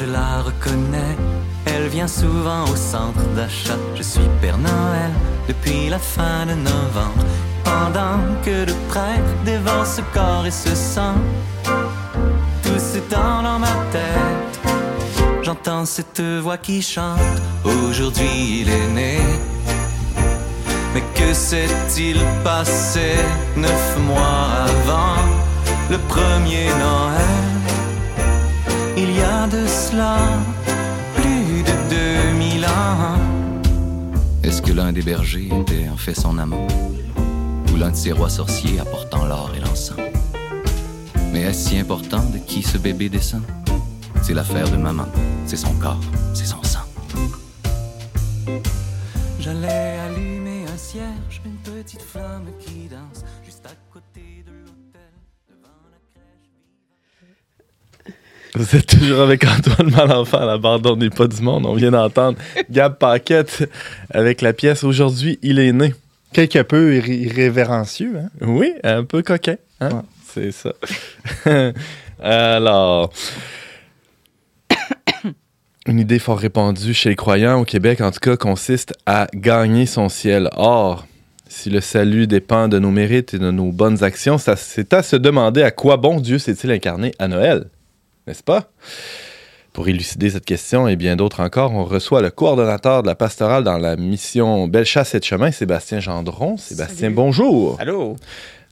[0.00, 1.16] Je la reconnais.
[1.66, 3.76] Elle vient souvent au centre d'achat.
[3.94, 5.12] Je suis Père Noël
[5.46, 7.24] depuis la fin de novembre.
[7.64, 11.16] Pendant que le prêtre dévore ce corps et ce sang,
[12.62, 14.72] tout s'étend dans ma tête.
[15.42, 17.36] J'entends cette voix qui chante.
[17.64, 19.18] Aujourd'hui il est né.
[20.94, 23.08] Mais que s'est-il passé
[23.56, 25.22] neuf mois avant
[25.90, 27.39] le premier Noël?
[29.50, 30.16] De cela
[31.16, 31.72] plus de
[32.38, 33.18] 2000 ans.
[34.44, 36.68] Est-ce que l'un des bergers était en fait son amant?
[37.72, 39.96] Ou l'un de ces rois sorciers apportant l'or et l'encens?
[41.32, 43.42] Mais est-ce si important de qui ce bébé descend?
[44.22, 45.06] C'est l'affaire de maman,
[45.46, 46.00] c'est son corps,
[46.32, 46.86] c'est son sang.
[49.40, 53.24] J'allais allumer un cierge, une petite flamme qui danse
[58.54, 61.66] Vous êtes toujours avec Antoine Malenfant à l'abandon des pas du monde.
[61.66, 62.36] On vient d'entendre
[62.70, 63.70] Gab Paquette
[64.12, 65.94] avec la pièce Aujourd'hui, il est né.
[66.32, 68.28] Quelque peu irré- irrévérencieux, hein?
[68.40, 69.56] Oui, un peu coquin.
[69.80, 69.88] hein?
[69.88, 70.02] Ouais.
[70.32, 70.72] C'est ça.
[72.22, 73.12] Alors,
[75.86, 79.86] une idée fort répandue chez les croyants au Québec, en tout cas, consiste à gagner
[79.86, 80.48] son ciel.
[80.56, 81.06] Or,
[81.48, 85.16] si le salut dépend de nos mérites et de nos bonnes actions, c'est à se
[85.16, 87.66] demander à quoi bon Dieu s'est-il incarné à Noël,
[88.30, 88.70] n'est-ce pas?
[89.72, 93.64] Pour élucider cette question et bien d'autres encore, on reçoit le coordonnateur de la pastorale
[93.64, 96.56] dans la mission Belle Chasse et de Chemin, Sébastien Gendron.
[96.56, 97.14] Sébastien, Salut.
[97.14, 97.76] bonjour.
[97.80, 98.16] Allô?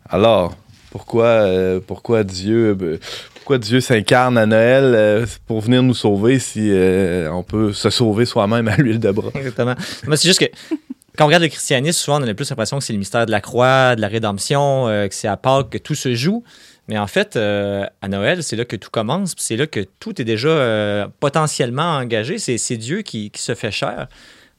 [0.09, 0.55] Alors,
[0.91, 2.99] pourquoi, euh, pourquoi Dieu, euh,
[3.35, 7.91] pourquoi Dieu s'incarne à Noël euh, pour venir nous sauver si euh, on peut se
[7.91, 9.31] sauver soi-même à l'huile de bras?
[9.35, 9.75] Exactement.
[10.07, 10.77] Moi, c'est juste que
[11.17, 13.33] quand on regarde le christianisme, souvent, on a plus l'impression que c'est le mystère de
[13.33, 16.45] la croix, de la rédemption, euh, que c'est à Pâques que tout se joue.
[16.89, 19.81] Mais en fait, euh, à Noël, c'est là que tout commence, puis c'est là que
[20.01, 22.39] tout est déjà euh, potentiellement engagé.
[22.39, 24.09] C'est, Dieu qui, se fait chair.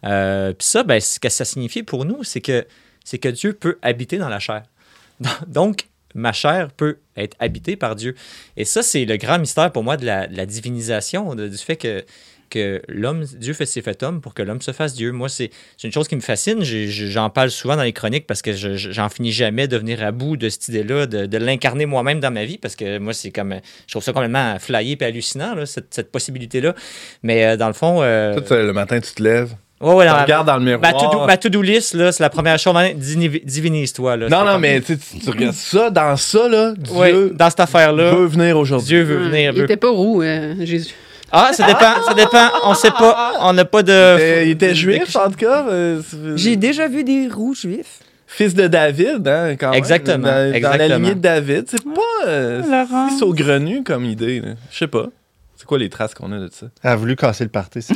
[0.06, 2.66] Euh, puis ça, ben, ce que ça signifie pour nous, c'est que,
[3.20, 4.64] que Dieu peut habiter dans la chair.
[5.48, 8.16] Donc, ma chair peut être habitée par Dieu.
[8.58, 12.06] Et ça, c'est le grand mystère pour moi de la, divinisation, du fait que,
[12.50, 15.12] que l'homme, Dieu fait, s'est fait homme pour que l'homme se fasse Dieu.
[15.12, 16.64] Moi, c'est c'est une chose qui me fascine.
[16.64, 20.04] J'en parle souvent dans les chroniques parce que je- je- j'en finis jamais de venir
[20.04, 23.14] à bout de cette idée-là, de, de l'incarner moi-même dans ma vie parce que moi,
[23.14, 23.56] c'est comme.
[23.88, 26.74] Je trouve ça complètement flyé et hallucinant, là, cette, cette possibilité-là.
[27.24, 28.00] Mais euh, dans le fond.
[28.02, 30.78] euh, Toi, tu- le matin, tu te lèves, ouais, ouais, tu regardes dans le Ma
[30.92, 31.10] miroir.
[31.12, 32.74] to-do ma to-do list, là, c'est la première chose.
[32.96, 34.18] Divi- Divinise-toi.
[34.18, 34.30] là.
[34.30, 38.12] non, non, comme- mais tu, regardes ça, dans ça, là, Dieu Ouais, dans cette affaire-là,
[38.14, 38.88] veut venir aujourd'hui.
[38.88, 39.50] Dieu veut venir.
[39.52, 40.94] Hum, Il veut- était pas roux, euh, Jésus.
[41.32, 42.50] Ah, ça dépend, ça dépend.
[42.64, 43.34] On sait pas.
[43.42, 44.44] On n'a pas de.
[44.46, 45.66] Il était juif, en tout cas.
[45.68, 46.02] euh,
[46.36, 48.00] J'ai déjà vu des roux juifs.
[48.28, 49.78] Fils de David, hein, quand même.
[49.78, 50.96] Exactement, Dans, dans la exactement.
[50.98, 51.66] lignée de David.
[51.68, 53.10] C'est pas euh, Laurent.
[53.10, 54.44] si saugrenu comme idée.
[54.72, 55.08] Je sais pas.
[55.56, 56.68] C'est quoi les traces qu'on a de ça?
[56.84, 57.80] Elle a voulu casser le party.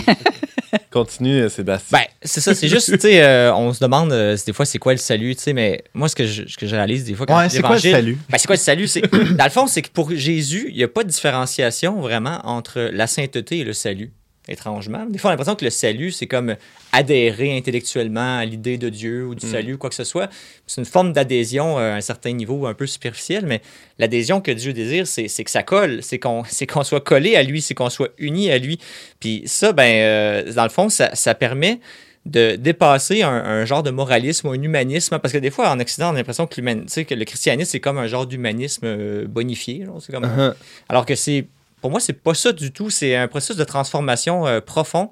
[0.74, 2.00] c'est- Continue, euh, Sébastien.
[2.00, 4.80] Ben, c'est ça, c'est juste, tu sais, euh, on se demande euh, des fois c'est
[4.80, 7.14] quoi le salut, tu sais, mais moi, ce que je, ce que je réalise des
[7.14, 8.18] fois quand Ouais, c'est quoi le l'Évangile- salut?
[8.30, 8.88] Ben, c'est quoi le salut?
[8.88, 9.02] C'est,
[9.38, 12.80] dans le fond, c'est que pour Jésus, il n'y a pas de différenciation vraiment entre
[12.92, 14.12] la sainteté et le salut,
[14.48, 15.06] étrangement.
[15.06, 16.56] Des fois, on a l'impression que le salut, c'est comme
[16.92, 20.30] adhérer intellectuellement à l'idée de Dieu ou du salut, quoi que ce soit.
[20.68, 23.62] C'est une forme d'adhésion euh, à un certain niveau un peu superficiel, mais
[24.00, 27.62] l'adhésion que Dieu désire, c'est, que ça colle, c'est qu'on, qu'on soit collé à lui,
[27.62, 28.80] c'est qu'on soit uni à lui.
[29.20, 31.80] Puis ça, ben, euh, dans le fond, ça, ça permet
[32.26, 35.20] de dépasser un, un genre de moralisme ou un humanisme.
[35.20, 38.08] Parce que des fois, en Occident, on a l'impression que, le christianisme, c'est comme un
[38.08, 39.86] genre d'humanisme euh, bonifié.
[40.12, 40.54] comme un- Uh-huh.
[40.90, 41.48] Alors que c'est,
[41.84, 42.90] pour moi, c'est pas ça du tout.
[42.90, 45.12] C'est un processus de transformation euh, profond.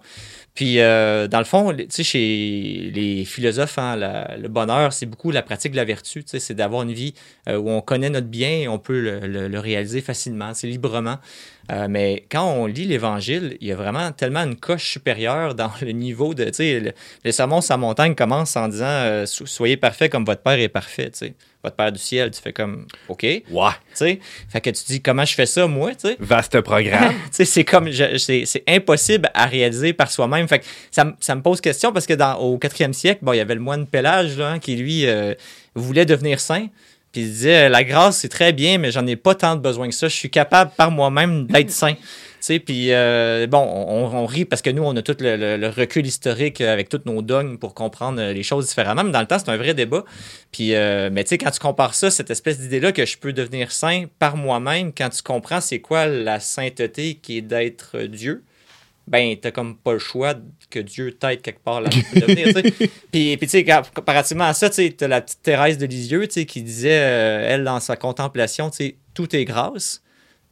[0.56, 3.98] Puis, euh, dans le fond, chez les philosophes, hein,
[4.38, 6.24] le bonheur, c'est beaucoup la pratique de la vertu.
[6.26, 7.14] C'est d'avoir une vie
[7.50, 11.18] euh, où on connaît notre bien et on peut le, réaliser facilement, c'est librement.
[11.88, 15.92] Mais quand on lit l'Évangile, il y a vraiment tellement une coche supérieure dans le
[15.92, 16.92] niveau de, le,
[17.24, 21.12] le sermon la montagne commence en disant So- Soyez parfait comme votre Père est parfait.
[21.64, 23.44] Votre Père du ciel, tu fais comme OK, Ouais.
[24.06, 24.20] Sais.
[24.50, 26.18] Fait que tu dis Comment je fais ça, moi, tu sais?
[26.20, 27.14] Vaste programme.
[27.32, 30.48] Tu sais, c'est comme, c'est impossible à réaliser par soi-même.
[30.48, 33.34] Fait que ça, me- ça me pose question parce que dans, au 4e siècle, bon,
[33.34, 35.34] il y avait le moine Pélage là, hein, qui, lui, euh,
[35.76, 36.68] voulait devenir saint.
[37.12, 39.88] Puis il disait, la grâce, c'est très bien, mais j'en ai pas tant de besoin
[39.90, 40.08] que ça.
[40.08, 41.96] Je suis capable par moi-même d'être saint.
[42.46, 45.58] Sais, puis euh, bon, on, on rit parce que nous, on a tout le, le-
[45.58, 49.04] le recul historique avec tous nos dogmes pour comprendre les choses différemment.
[49.04, 50.04] Mais dans le temps, c'est un vrai débat.
[50.52, 53.34] Puis, euh, mais tu sais, quand tu compares ça, cette espèce d'idée-là que je peux
[53.34, 58.44] devenir saint par moi-même, quand tu comprends c'est quoi la sainteté qui est d'être Dieu,
[59.08, 60.36] ben, t'as comme pas le choix
[60.70, 61.90] que Dieu t'aide quelque part là.
[63.12, 66.34] Puis, puis tu sais, comparativement à ça, tu t'as la petite Thérèse de Lisieux, tu
[66.34, 70.02] sais, qui disait, euh, elle, dans sa contemplation, tu sais, tout est grâce.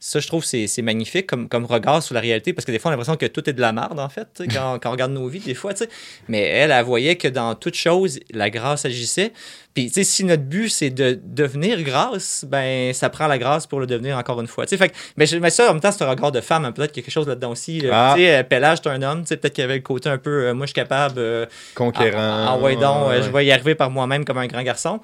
[0.01, 2.89] Ça, je trouve, c'est magnifique comme, comme regard sur la réalité, parce que des fois,
[2.89, 5.11] on a l'impression que tout est de la merde, en fait, quand, quand on regarde
[5.11, 5.89] nos vies, des fois, tu sais.
[6.29, 9.33] Mais elle, elle voyait que dans toute chose, la grâce agissait.
[9.73, 13.67] Puis, tu sais, si notre but, c'est de devenir grâce, ben, ça prend la grâce
[13.67, 14.65] pour le devenir encore une fois.
[14.65, 16.63] Tu sais, fait que- mais, mais ça, en même temps, c'est un regard de femme,
[16.63, 17.81] hein, peut-être qu'il y a quelque chose là-dedans aussi.
[17.81, 18.11] là.
[18.11, 18.13] Ah.
[18.15, 20.17] Tu sais, euh, t'es un homme, tu sais, peut-être qu'il y avait le côté un
[20.17, 22.17] peu, euh, moi, je suis capable, euh, Conquérant.
[22.17, 25.01] ah, ah, ouais, donc, euh, je vais y arriver par moi-même comme un grand garçon.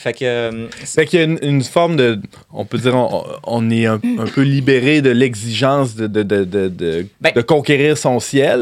[0.00, 2.20] Fait que, euh, Fait qu'il y a une, une forme de.
[2.52, 6.44] On peut dire, on, on est un, un peu libéré de l'exigence de, de, de,
[6.44, 8.60] de, de- Ben- de conquérir son ciel,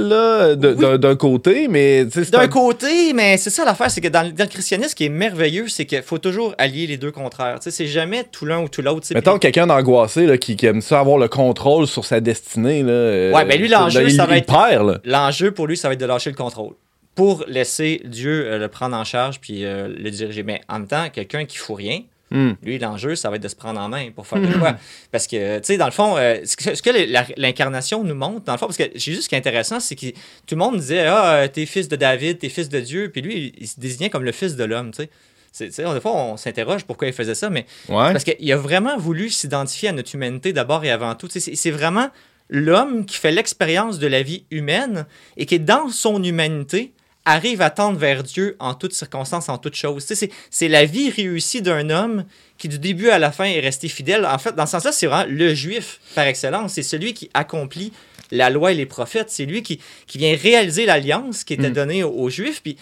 [0.59, 0.99] Oui.
[0.99, 2.07] d'un côté, mais.
[2.33, 4.95] D'un un- côté, mais c'est ça l'affaire, c'est que dans, le- dans le christianisme, ce
[4.95, 7.59] qui est merveilleux, c'est qu'il faut toujours allier les deux contraires.
[7.61, 9.07] C'est jamais tout l'un ou tout l'autre.
[9.15, 12.83] Mettons quelqu'un d'angoissé là, qui, qui aime ça avoir le contrôle sur sa destinée.
[12.83, 15.01] Là, euh, Ouais, ben lui, l'enjeu, il- ça va être-.
[15.05, 16.73] L'enjeu pour lui, ça va être de lâcher le contrôle
[17.17, 20.45] pour laisser Dieu euh, le prendre en charge puis euh, le diriger.
[20.45, 22.03] Mais en même temps, quelqu'un qui fout rien,
[22.33, 22.55] Hmm.
[22.61, 24.75] lui, l'enjeu, ça va être de se prendre en main pour faire de quoi.
[25.13, 28.59] Parce que, tu sais, dans le fond, euh, ce que, l'incarnation nous montre, dans le
[28.59, 30.17] fond, parce que Jésus, ce qui est intéressant, c'est que tout
[30.53, 33.11] le monde disait Ah, t'es fils de David, t'es fils de Dieu.
[33.13, 35.05] Puis lui, il, il se désignait comme le fils de l'homme, tu
[35.53, 35.69] sais.
[35.69, 38.11] Des fois, on s'interroge pourquoi il faisait ça, mais Ouais.
[38.13, 41.29] parce qu'il a vraiment voulu s'identifier à notre humanité d'abord et avant tout.
[41.31, 42.09] C'est vraiment
[42.51, 46.93] l'homme qui fait l'expérience de la vie humaine et qui, dans son humanité,
[47.27, 50.07] arrive à tendre vers Dieu en toutes circonstances, en toutes choses.
[50.07, 52.25] Tu sais, C'est c'est la vie réussie d'un homme
[52.57, 54.25] qui, du début à la fin, est resté fidèle.
[54.25, 56.73] En fait, dans ce sens-là, c'est vraiment le juif par excellence.
[56.73, 57.93] C'est celui qui accomplit
[58.31, 59.29] la loi et les prophètes.
[59.31, 61.75] C'est lui qui, qui vient réaliser l'alliance qui était Mm.
[61.75, 62.63] donnée aux, aux Juifs.
[62.63, 62.77] Puis,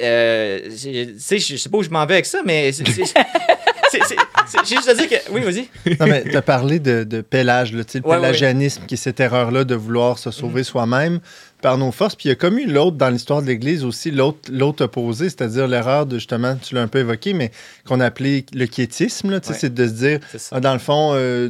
[0.00, 2.72] euh, sais, je sais pas où je m'en vais avec ça, mais
[4.64, 5.14] j'ai juste à dire que...
[5.30, 5.68] Oui, vas-y.
[6.00, 8.98] Non, mais tu as parlé de, de pélage, là, le Ouais, ouais, pélagianisme, qui est
[8.98, 11.20] cette erreur-là de vouloir se sauver soi-même
[11.60, 12.14] par nos forces.
[12.14, 15.24] Puis il y a comme eu l'autre dans l'histoire de l'Église aussi, l'autre l'autre opposé,
[15.28, 17.50] c'est-à-dire l'erreur de, justement, tu l'as un peu évoqué, mais
[17.86, 19.54] qu'on appelait le quiétisme, là, Ouais.
[19.58, 20.20] c'est de se dire,
[20.52, 21.48] ah, dans le fond, euh,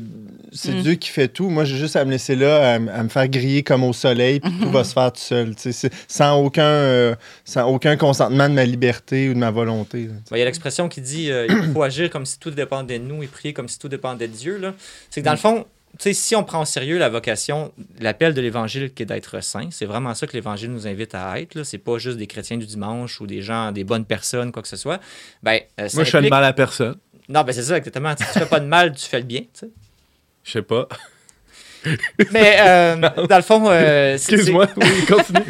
[0.52, 0.82] c'est Mm.
[0.82, 1.50] Dieu qui fait tout.
[1.50, 4.50] Moi, j'ai juste à me laisser là, à, me faire griller comme au soleil, puis
[4.62, 8.48] tout va se faire tout seul, tu sais, c'est- sans aucun, euh, sans aucun consentement
[8.48, 10.04] de ma liberté ou de ma volonté.
[10.04, 10.12] là.
[10.30, 12.98] Ben, Il y a l'expression qui dit euh, il faut agir comme si tout dépendait
[12.98, 14.56] de nous et prier comme si tout dépendait de Dieu.
[14.58, 14.74] là.
[15.10, 15.66] C'est que dans le fond,
[15.98, 19.68] sais, si on prend au sérieux la vocation, l'appel de l'Évangile qui est d'être saint,
[19.70, 21.62] c'est vraiment ça que l'Évangile nous invite à être.
[21.64, 24.68] C'est pas juste des chrétiens du dimanche ou des gens, des bonnes personnes, quoi que
[24.68, 25.01] ce soit.
[25.42, 26.96] Ben, euh, ça Moi, je fais de implique- mal à personne.
[27.29, 28.14] Non, ben c'est ça, exactement.
[28.14, 29.40] Tu fais pas de mal, tu fais le bien.
[29.40, 29.68] tu sais.
[30.44, 30.88] Je sais pas.
[32.33, 32.96] Mais euh,
[33.29, 34.66] dans le fond, euh, Excuse-moi.
[34.77, 35.40] Oui, continue.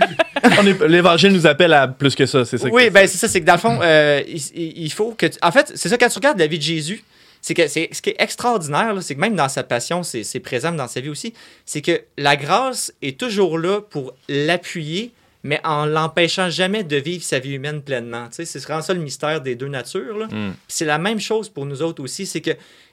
[0.88, 2.68] L'évangile nous appelle à plus que ça, c'est ça.
[2.68, 5.12] que- Oui, ben c'est ça, c'est que dans le fond, euh, il, il- il faut
[5.12, 5.26] que.
[5.26, 7.02] tu- En fait, c'est ça, quand tu regardes la vie de Jésus,
[7.48, 10.70] c'est que c'est ce qui est extraordinaire, c'est que même dans sa passion, c'est présent
[10.70, 11.32] dans sa vie aussi,
[11.64, 15.12] c'est que la grâce est toujours là pour l'appuyer,
[15.44, 18.26] mais en l'empêchant jamais de vivre sa vie humaine pleinement.
[18.26, 20.28] Tu sais, c'est vraiment ça le mystère des deux natures.
[20.30, 20.52] Mm.
[20.68, 22.50] C'est la même chose pour nous autres aussi, c'est que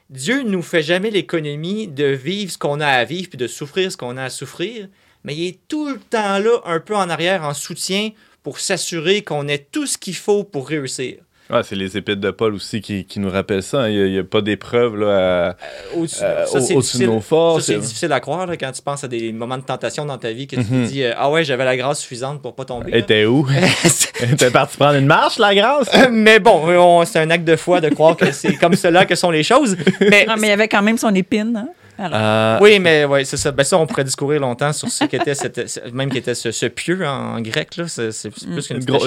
[0.08, 3.92] Dieu nous fait jamais l'économie de vivre ce qu'on a à vivre puis de souffrir
[3.92, 4.88] ce qu'on a à souffrir,
[5.22, 9.20] mais il est tout le temps là, un peu en arrière, en soutien, pour s'assurer
[9.20, 11.18] qu'on ait tout ce qu'il faut pour réussir.
[11.48, 13.82] Ah, c'est les épîtres de Paul aussi qui, qui nous rappellent ça.
[13.82, 13.88] hein.
[13.88, 15.56] Il n'y a, pas d'épreuve là, à-
[15.96, 17.06] Au-dessus euh, ça, c'est au- au-dessus de difficile.
[17.06, 17.64] nos Ça, forces.
[17.66, 20.32] c'est difficile à croire là, quand tu penses à des moments de tentation dans ta
[20.32, 20.84] vie que tu Mhm.
[20.86, 22.86] te dis euh, Ah ouais, j'avais la grâce suffisante pour pas tomber.
[22.88, 22.98] Elle là.
[22.98, 23.46] était où?
[24.20, 25.88] Elle était partie prendre une marche, la grâce?
[26.10, 29.14] Mais bon, on- c'est un acte de foi de croire que c'est comme cela que
[29.14, 29.76] sont les choses.
[30.00, 31.54] Mais, mais il y avait quand même son épine.
[31.56, 31.68] Hein?
[31.98, 33.52] Alors, Euh, oui, mais ouais, c'est ça.
[33.52, 36.50] Ben ça, on pourrait discourir longtemps sur ce qu'était cette, ce- même qui était ce,
[36.50, 37.88] ce pieux en, en grec là.
[37.88, 39.06] C'est c'est plus qu'une grosse-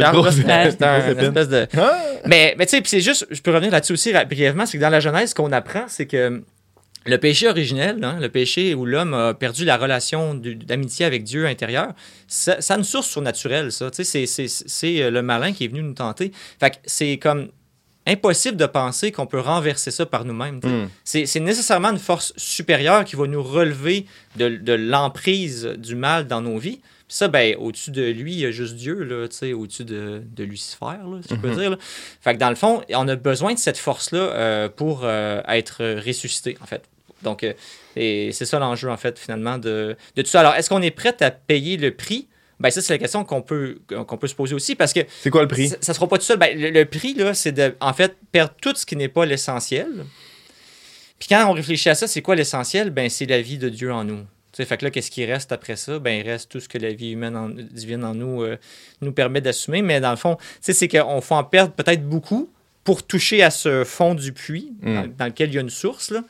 [1.30, 1.97] espèce de Ah!
[2.25, 4.82] Mais, mais tu sais, puis c'est juste, je peux revenir là-dessus aussi brièvement, c'est que
[4.84, 6.41] dans la Genèse, ce qu'on apprend, c'est que
[7.06, 11.45] le péché originel, hein, le péché où l'homme a perdu la relation d'amitié avec Dieu
[11.47, 11.93] intérieur,
[12.28, 13.89] ça, ça a une source surnaturelle, ça.
[13.89, 16.32] Tu sais, c'est- c'est c'est, euh, le malin qui est venu nous tenter.
[16.60, 17.49] Fait que c'est comme
[18.09, 20.59] impossible de penser qu'on peut renverser ça par nous-mêmes.
[20.61, 20.67] tu
[21.03, 21.23] sais.
[21.23, 21.25] Mm.
[21.25, 26.41] C'est nécessairement une force supérieure qui va nous relever de, de l'emprise du mal dans
[26.41, 26.79] nos vies.
[27.09, 30.43] Puis ça, ben, au-dessus de lui, il y a juste Dieu, là, au-dessus de, de
[30.43, 31.71] Lucifer, là, si je peux dire.
[31.71, 31.77] là.
[32.21, 35.83] Fait que dans le fond, on a besoin de cette force-là euh, pour euh, être
[36.05, 36.83] ressuscité, en fait.
[37.23, 37.53] Donc, euh,
[37.95, 40.41] et c'est ça l'enjeu, en fait, finalement, de, de tout ça.
[40.41, 42.27] Alors, est-ce qu'on est prêt à payer le prix?
[42.59, 45.29] Ben, ça, c'est la question qu'on peut, qu'on peut se poser aussi, parce que C'est
[45.29, 45.69] quoi le prix?
[45.69, 46.37] ça, ça sera pas tout seul.
[46.37, 49.25] Ben, le, le prix, là, c'est de, en fait, perdre tout ce qui n'est pas
[49.25, 50.05] l'essentiel.
[51.19, 52.89] Puis quand on réfléchit à ça, c'est quoi l'essentiel?
[52.89, 54.19] Ben, c'est la vie de Dieu en nous.
[54.51, 55.99] Tu sais, fait que là, qu'est-ce qui reste après ça?
[55.99, 58.57] Ben, il reste tout ce que la vie humaine en- divine en nous euh,
[59.01, 59.81] nous permet d'assumer.
[59.81, 62.49] Mais dans le fond, c'est qu'on faut en perdre peut-être beaucoup
[62.83, 64.95] pour toucher à ce fond du puits Mm.
[64.95, 66.23] dans, dans lequel il y a une source, là,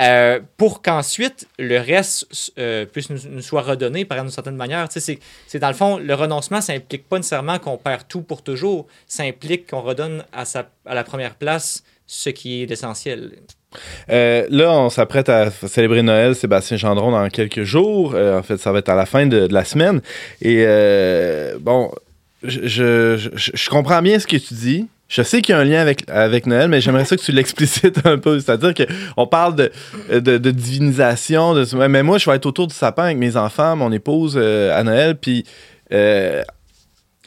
[0.00, 4.86] euh, pour qu'ensuite le reste euh, puisse nous, nous soit redonné par une certaine manière.
[4.90, 5.18] C'est-
[5.58, 8.86] dans le fond, le renoncement, ça implique pas nécessairement qu'on perd tout pour toujours.
[9.06, 10.44] Ça implique qu'on redonne à,
[10.94, 13.32] la première place ce qui est l'essentiel.
[14.10, 18.14] Euh, là, on s'apprête à célébrer Noël, Sébastien Gendron, dans quelques jours.
[18.14, 20.00] En fait, ça va être à la fin de, la semaine.
[20.40, 20.64] Et
[21.60, 21.92] bon,
[22.42, 24.88] je comprends bien ce que tu dis.
[25.08, 27.32] Je sais qu'il y a un lien avec, avec Noël, mais j'aimerais ça que tu
[27.32, 28.38] l'explicites un peu.
[28.40, 29.72] C'est-à-dire qu'on parle de,
[30.12, 31.54] de, de divinisation.
[31.54, 34.78] De, mais moi, je vais être autour du sapin avec mes enfants, mon épouse euh,
[34.78, 35.16] à Noël.
[35.16, 35.44] Puis,
[35.92, 36.42] euh,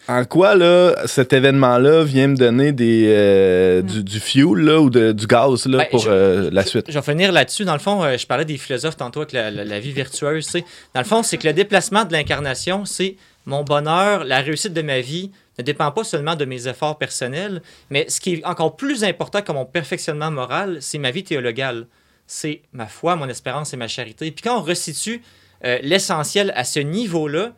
[0.08, 4.90] en quoi, là, cet événement-là vient me donner des, euh, du, du fuel là, ou
[4.92, 6.86] de- du gaz là, Ben, pour je- euh, la suite?
[6.88, 7.66] Je vais finir là-dessus.
[7.66, 10.46] Dans le fond, je parlais des philosophes tantôt avec la, la- la vie virtueuse.
[10.46, 10.66] tu sais.
[10.94, 13.16] Dans le fond, c'est que le déplacement de l'incarnation, c'est
[13.48, 15.32] mon bonheur, la réussite de ma vie
[15.62, 19.42] ne dépend pas seulement de mes efforts personnels, mais ce qui est encore plus important
[19.42, 21.88] que mon perfectionnement moral, c'est ma vie théologale.
[22.28, 24.32] C'est ma foi, mon espérance et ma charité.
[24.32, 25.22] Puis quand on resitue
[25.66, 27.54] euh, l'essentiel à ce niveau-là,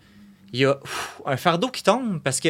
[0.51, 0.79] il y a
[1.25, 2.49] un fardeau qui tombe parce que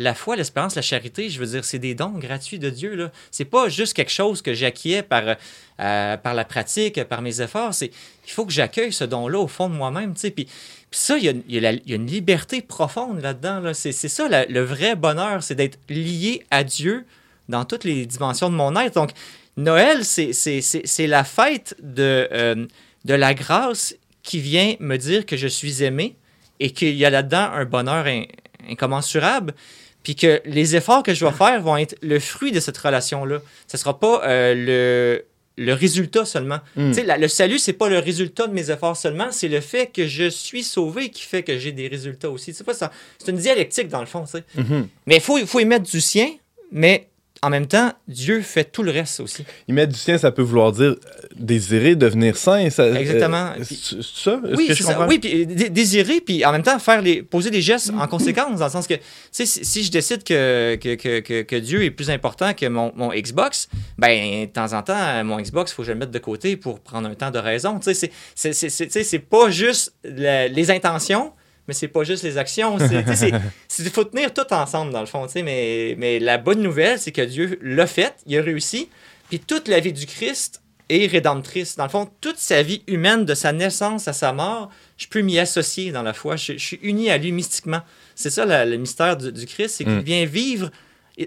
[0.00, 2.94] la foi, l'espérance, la charité, je veux dire, c'est des dons gratuits de Dieu.
[2.94, 3.12] Là.
[3.30, 5.36] C'est pas juste quelque chose que j'acquiers par,
[5.78, 7.72] euh, par la pratique, par mes efforts.
[7.82, 7.90] Il
[8.30, 10.14] faut que j'accueille ce don-là au fond de moi-même.
[10.14, 10.48] Puis,
[10.90, 13.60] puis ça, il y a, une liberté profonde là-dedans.
[13.60, 13.74] Là.
[13.74, 17.04] C'est, ça le vrai bonheur, c'est d'être lié à Dieu
[17.48, 18.94] dans toutes les dimensions de mon être.
[18.94, 19.10] Donc,
[19.56, 22.66] Noël, c'est, la fête de, euh,
[23.04, 26.16] de la grâce qui vient me dire que je suis aimé
[26.58, 28.24] et qu'il y a là-dedans un bonheur in-
[28.68, 29.54] incommensurable,
[30.02, 33.38] puis que les efforts que je vais faire vont être le fruit de cette relation-là.
[33.66, 35.24] Ce ne sera pas euh, le,
[35.58, 36.60] le résultat seulement.
[36.76, 36.92] Mm.
[37.04, 40.06] La- le salut, c'est pas le résultat de mes efforts seulement, c'est le fait que
[40.06, 42.54] je suis sauvé qui fait que j'ai des résultats aussi.
[42.54, 42.90] C'est pas ça.
[43.18, 44.24] C'est une dialectique dans le fond.
[44.56, 44.88] Mhm.
[45.06, 46.30] Mais il faut, il faut y mettre du sien,
[46.72, 47.08] mais
[47.42, 49.44] en même temps, Dieu fait tout le reste aussi.
[49.66, 50.96] Y mettre du sien, ça peut vouloir dire euh,
[51.36, 52.68] désirer devenir saint.
[52.68, 53.52] Ça, Exactement.
[53.58, 54.38] euh, c'est ça?
[54.56, 55.06] Oui, que je ça.
[55.08, 58.58] oui, puis dé- désirer, puis en même temps faire les, poser des gestes en conséquence,
[58.58, 58.94] dans le sens que,
[59.32, 63.68] si, si je décide que, que, que, Dieu est plus important que mon, mon Xbox,
[63.96, 66.56] ben, de temps en temps, mon Xbox, il faut que je le mette de côté
[66.58, 67.78] pour prendre un temps de raison.
[67.78, 71.32] Tu sais, c'est- pas juste la- les intentions,
[71.70, 72.76] mais c'est pas juste les actions.
[72.78, 75.26] Il faut tenir tout ensemble, dans le fond.
[75.36, 78.88] Mais, mais la bonne nouvelle, c'est que Dieu l'a fait, il a réussi,
[79.28, 81.76] puis toute la vie du Christ est rédemptrice.
[81.76, 85.20] Dans le fond, toute sa vie humaine, de sa naissance à sa mort, je peux
[85.20, 86.34] m'y associer dans la foi.
[86.34, 87.82] Je, je suis uni à lui mystiquement.
[88.16, 90.00] C'est ça la- le mystère du, du Christ, c'est qu'il Mm.
[90.02, 90.70] vient vivre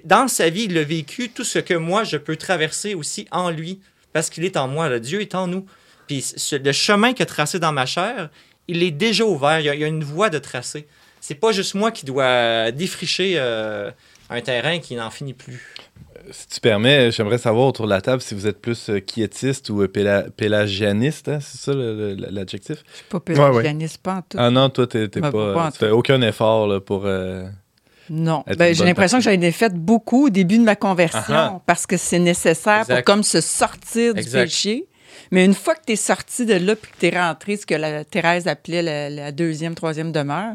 [0.03, 3.49] dans sa vie, il a vécu tout ce que moi, je peux traverser aussi en
[3.51, 3.79] lui,
[4.11, 4.89] parce qu'il est en moi.
[4.89, 4.99] là.
[4.99, 5.65] Dieu est en nous.
[6.07, 8.29] Puis le chemin qu'il a tracé dans ma chair,
[8.67, 9.59] il est déjà ouvert.
[9.59, 10.87] Il y a, il y a une voie de tracé.
[11.21, 13.91] C'est pas juste moi qui dois défricher euh,
[14.29, 15.61] un terrain qui n'en finit plus.
[16.31, 19.69] Si tu permets, j'aimerais savoir autour de la table si vous êtes plus euh, quiétiste
[19.69, 21.27] ou euh, péla- pélagianiste.
[21.27, 22.77] hein, C'est ça l'adjectif?
[22.91, 23.51] Je suis pas Ouais, ouais.
[23.51, 24.37] pélagianiste, pas en tout.
[24.39, 25.31] Ah non, toi, t'es pas.
[25.31, 27.03] pas tu fais aucun effort là, pour.
[27.05, 27.45] euh,
[28.09, 28.43] Non.
[28.57, 31.85] Ben, j'ai l'impression que j'en ai fait beaucoup au début de ma conversion Ah parce
[31.85, 32.95] que c'est nécessaire Exact.
[32.95, 34.43] pour comme se sortir du Exact.
[34.45, 34.87] péché.
[35.33, 37.65] Mais une fois que tu es sorti de là puis que tu es rentré, ce
[37.65, 40.53] que la Thérèse appelait la, deuxième, troisième demeure,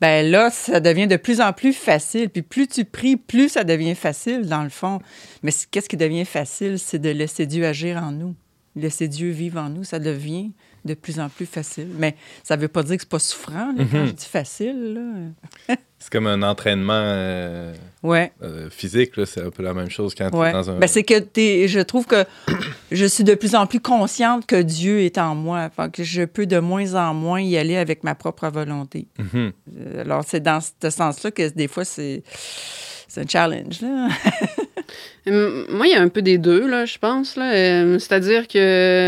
[0.00, 2.28] ben là, ça devient de plus en plus facile.
[2.28, 4.98] Puis plus tu pries, plus ça devient facile, dans le fond.
[5.44, 6.80] Mais qu'est-ce qui devient facile?
[6.80, 8.34] C'est de laisser Dieu agir en nous.
[8.74, 10.50] Laisser Dieu vivre en nous, ça devient
[10.88, 11.88] de plus en plus facile.
[11.96, 13.72] Mais ça ne veut pas dire que c'est pas souffrant.
[13.76, 14.06] là, Quand Mhm.
[14.08, 15.00] je dis facile.
[16.00, 17.74] C'est comme un entraînement euh,
[18.04, 18.30] Ouais.
[18.44, 19.14] euh, physique.
[19.26, 20.50] C'est un peu la même chose quand tu Ouais.
[20.50, 20.78] es dans un.
[20.78, 22.24] Ben, c'est que t'es- je trouve que
[22.92, 25.70] je suis de plus en plus consciente que Dieu est en moi.
[25.92, 29.08] Que je peux de moins en moins y aller avec ma propre volonté.
[29.18, 29.52] Mhm.
[29.76, 32.22] Euh, Alors, c'est dans ce sens-là que des fois, c'est,
[33.08, 33.80] c'est un challenge.
[33.82, 34.08] Là.
[35.26, 37.36] Hum, Moi, il y a un peu des deux, là, je pense.
[37.36, 37.52] là.
[37.52, 38.58] Euh, C'est-à-dire que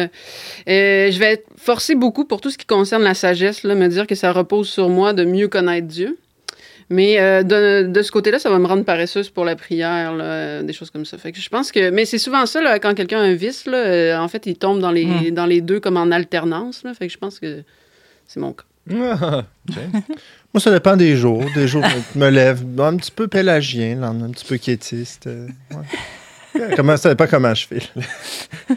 [0.05, 0.09] euh,
[0.66, 4.07] je vais être forcée beaucoup pour tout ce qui concerne la sagesse, là, me dire
[4.07, 6.19] que ça repose sur moi de mieux connaître Dieu.
[6.93, 10.25] Mais euh, de, de ce côté-là, ça va me rendre paresseuse pour la prière, là,
[10.25, 11.19] euh, des choses comme ça.
[11.19, 13.66] Fait que je pense que, mais c'est souvent ça là, quand quelqu'un a un vice,
[13.66, 15.31] là, euh, en fait, il tombe dans les Mm.
[15.31, 16.83] dans les deux comme en alternance.
[16.83, 17.62] Là, fait que je pense que
[18.27, 18.64] c'est mon cas.
[20.53, 21.44] Moi, ça dépend des jours.
[21.55, 21.85] Des jours,
[22.15, 25.27] je me lève un petit peu pélagien, là, un petit peu quiétiste.
[25.29, 26.71] euh, ouais.
[26.77, 27.83] comment, ça dépend comment je file.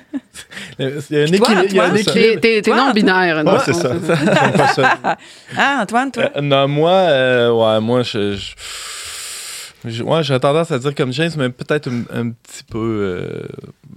[0.79, 1.63] Il y a un équilibre.
[1.69, 1.97] il y a un Antoine?
[1.97, 2.41] équilibre.
[2.41, 3.37] T'es t'es- t'es non-binaire.
[3.37, 3.57] Ouais, non?
[3.63, 3.93] c'est ça.
[4.75, 5.17] Ça.
[5.55, 6.31] Ah, Antoine, toi?
[6.35, 8.39] Euh, non, moi, euh, ouais, moi, je.
[9.85, 13.47] ouais, j'ai tendance à dire comme James, mais peut-être un, un petit peu euh,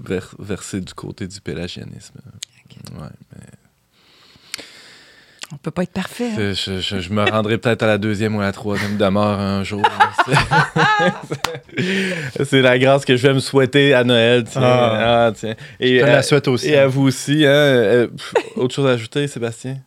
[0.05, 2.15] vers- versé du côté du pélagianisme.
[2.93, 3.47] Ouais, mais-
[5.63, 6.31] peut pas être parfait.
[6.31, 6.35] hein.
[6.37, 9.39] Je, je- je- je me rendrai peut-être à la deuxième ou à la troisième demeure
[9.39, 9.83] un jour.
[11.77, 14.45] C'est- C'est la grâce que je vais me souhaiter à Noël.
[14.45, 14.63] Tiens.
[14.65, 15.27] Ah.
[15.27, 15.55] Ah, tiens.
[15.81, 16.69] Et, Je te la souhaite aussi.
[16.71, 17.45] et à vous aussi.
[17.47, 17.51] Hein?
[17.51, 18.07] Euh,
[18.57, 19.79] autre chose à ajouter, Sébastien?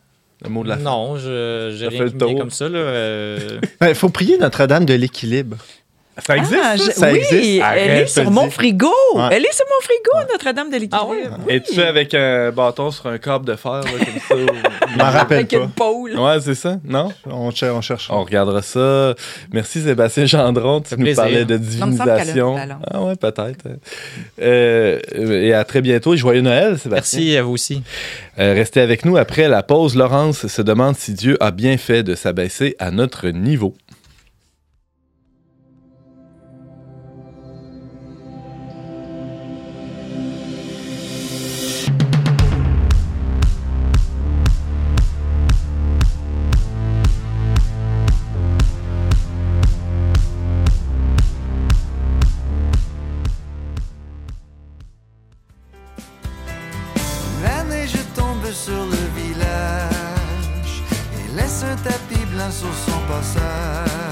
[0.42, 0.82] Le mot de la fin.
[0.84, 2.08] Non, je j'ai rien
[2.38, 2.68] comme ça.
[2.68, 2.78] là.
[2.78, 5.58] euh, Il faut prier Notre-Dame de l'équilibre.
[6.26, 6.60] Ça existe?
[6.62, 7.62] Ah, je- ça oui, existe?
[7.74, 8.88] elle est sur mon frigo.
[9.14, 9.28] Ouais.
[9.32, 10.98] Elle est sur mon frigo, Notre-Dame de l'Équilibre.
[11.00, 11.28] Ah ouais?
[11.46, 11.54] Oui.
[11.54, 14.52] Es-tu avec un bâton sur un câble de fer, là, comme ça?
[14.92, 15.56] Je m'en rappelle Avec pas.
[15.56, 16.18] une pôle.
[16.18, 16.76] ouais, c'est ça?
[16.84, 17.12] Non?
[17.26, 18.08] On, cher- on cherche.
[18.10, 19.14] On regardera ça.
[19.52, 20.80] Merci Sébastien Gendron.
[20.80, 21.22] Tu nous plaisir.
[21.22, 22.54] parlais de divinisation.
[22.56, 22.78] talent.
[22.90, 23.64] Ah ouais, peut-être.
[24.40, 26.14] Euh, et à très bientôt.
[26.14, 27.20] Et joyeux Noël, Sébastien.
[27.20, 27.82] Merci à vous aussi.
[28.38, 29.96] Euh, restez avec nous après la pause.
[29.96, 33.74] Laurence se demande si Dieu a bien fait de s'abaisser à notre niveau.
[58.52, 60.82] Sur le village
[61.14, 64.09] et laisse un tapis blanc sur son passage.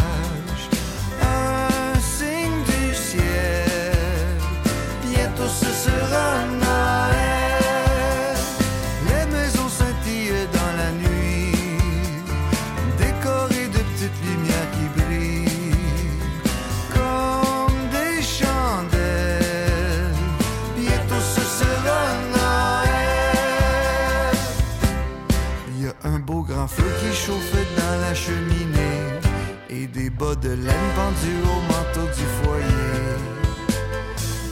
[30.19, 33.09] Bas de laine pendus au manteau du foyer.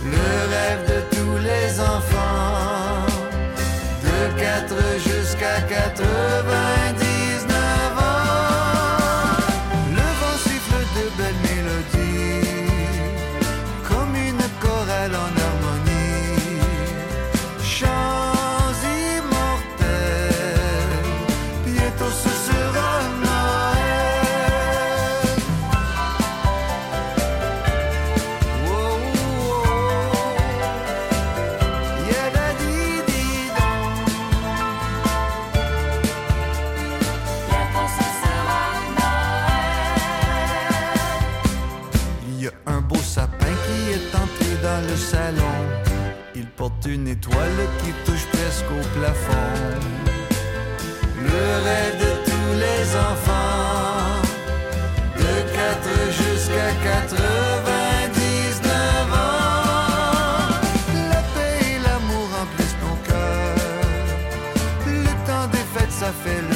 [0.05, 3.07] Le rêve de tous les enfants,
[4.05, 6.45] de 4 jusqu'à 99
[46.89, 49.80] une étoile qui touche presque au plafond.
[51.20, 54.22] Le rêve de tous les enfants,
[55.16, 55.89] de 4
[56.20, 60.49] jusqu'à 99 ans.
[61.11, 63.57] La paix et l'amour remplissent ton cœur.
[64.87, 66.55] Le temps des fêtes, ça fait le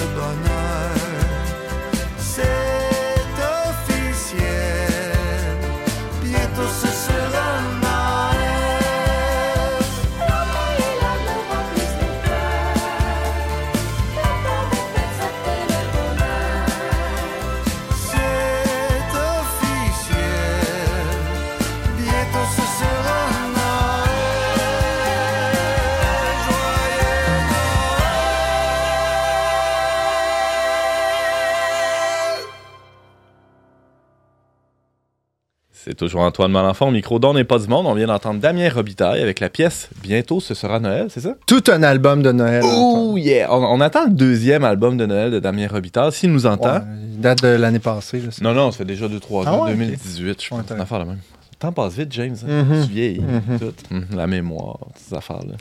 [36.11, 37.87] Toujours Antoine Malenfant au micro d'On n'est pas du monde.
[37.87, 41.37] On vient d'entendre Damien Robitaille avec la pièce Bientôt ce sera Noël, c'est ça?
[41.47, 42.65] Tout un album de Noël.
[42.67, 43.47] Oh yeah!
[43.55, 46.11] On, on attend le deuxième album de Noël de Damien Robitaille.
[46.11, 46.75] S'il nous entend.
[46.79, 46.81] Ouais,
[47.19, 48.19] date de l'année passée.
[48.19, 48.31] là.
[48.41, 49.79] Non, non, ça fait déjà 2-3 Ah ans, ouais, ok.
[49.79, 50.63] 2018, je pense.
[50.75, 51.19] Une affaire la même.
[51.53, 52.35] Le temps passe vite, James.
[52.45, 52.65] hein?
[52.65, 52.87] Mhm.
[52.87, 53.59] Tu vieillis, Mhm.
[53.61, 53.95] tout.
[53.95, 55.55] Mhm, La mémoire, ces affaires-là.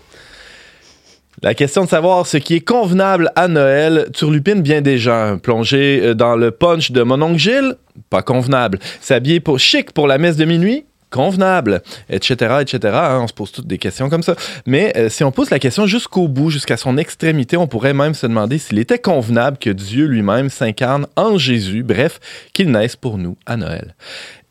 [1.42, 5.38] La question de savoir ce qui est convenable à Noël turlupine bien des gens.
[5.38, 7.76] Plonger euh, dans le punch de mon oncle Gilles,
[8.10, 8.78] pas convenable.
[9.00, 12.94] S'habiller pour chic pour la messe de minuit, convenable, etc., etc.
[12.94, 13.20] hein.
[13.22, 14.36] on se pose toutes des questions comme ça.
[14.66, 18.16] Mais euh, si on pousse la question jusqu'au bout, jusqu'à son extrémité, on pourrait même
[18.16, 22.20] se demander s'il était convenable que Dieu lui-même s'incarne en Jésus, bref,
[22.52, 23.96] qu'il naisse pour nous à Noël.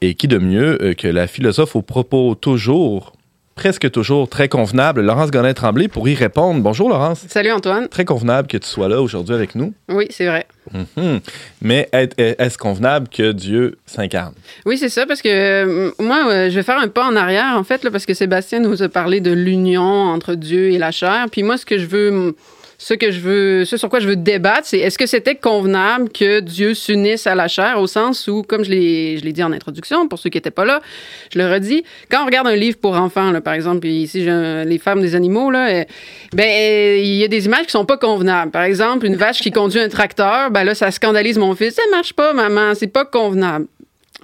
[0.01, 3.13] Et qui de mieux euh, que la philosophe aux propos toujours,
[3.59, 6.61] presque toujours très convenable, Laurence Gonin-Tremblay, pour y répondre.
[6.63, 7.25] Bonjour Laurence.
[7.29, 7.89] Salut Antoine.
[7.89, 9.75] Très convenable que tu sois là aujourd'hui avec nous.
[9.89, 10.47] Oui, c'est vrai.
[10.73, 11.19] Mhm.
[11.61, 14.35] Mais est- est- est-ce convenable que Dieu s'incarne?
[14.65, 17.55] Oui, c'est ça, parce que euh, moi, euh, je vais faire un pas en arrière,
[17.57, 20.93] en fait, là, parce que Sébastien nous a parlé de l'union entre Dieu et la
[20.93, 21.27] chair.
[21.33, 22.37] Puis moi, ce que je veux,
[22.81, 26.11] ce que je veux, ce sur quoi je veux débattre, c'est est-ce que c'était convenable
[26.11, 29.43] que Dieu s'unisse à la chair au sens où, comme je l'ai, je l'ai dit
[29.43, 30.81] en introduction, pour ceux qui n'étaient pas là,
[31.33, 34.79] je le redis, quand on regarde un livre pour enfants, là, par exemple, ici, les
[34.79, 35.85] femmes des animaux, là, euh,
[36.33, 38.53] ben, il y a des images qui sont pas convenables.
[38.53, 41.75] Par exemple, une vache qui conduit un tracteur, ben là, ça scandalise mon fils.
[41.75, 43.67] Ça marche pas, maman, c'est pas convenable.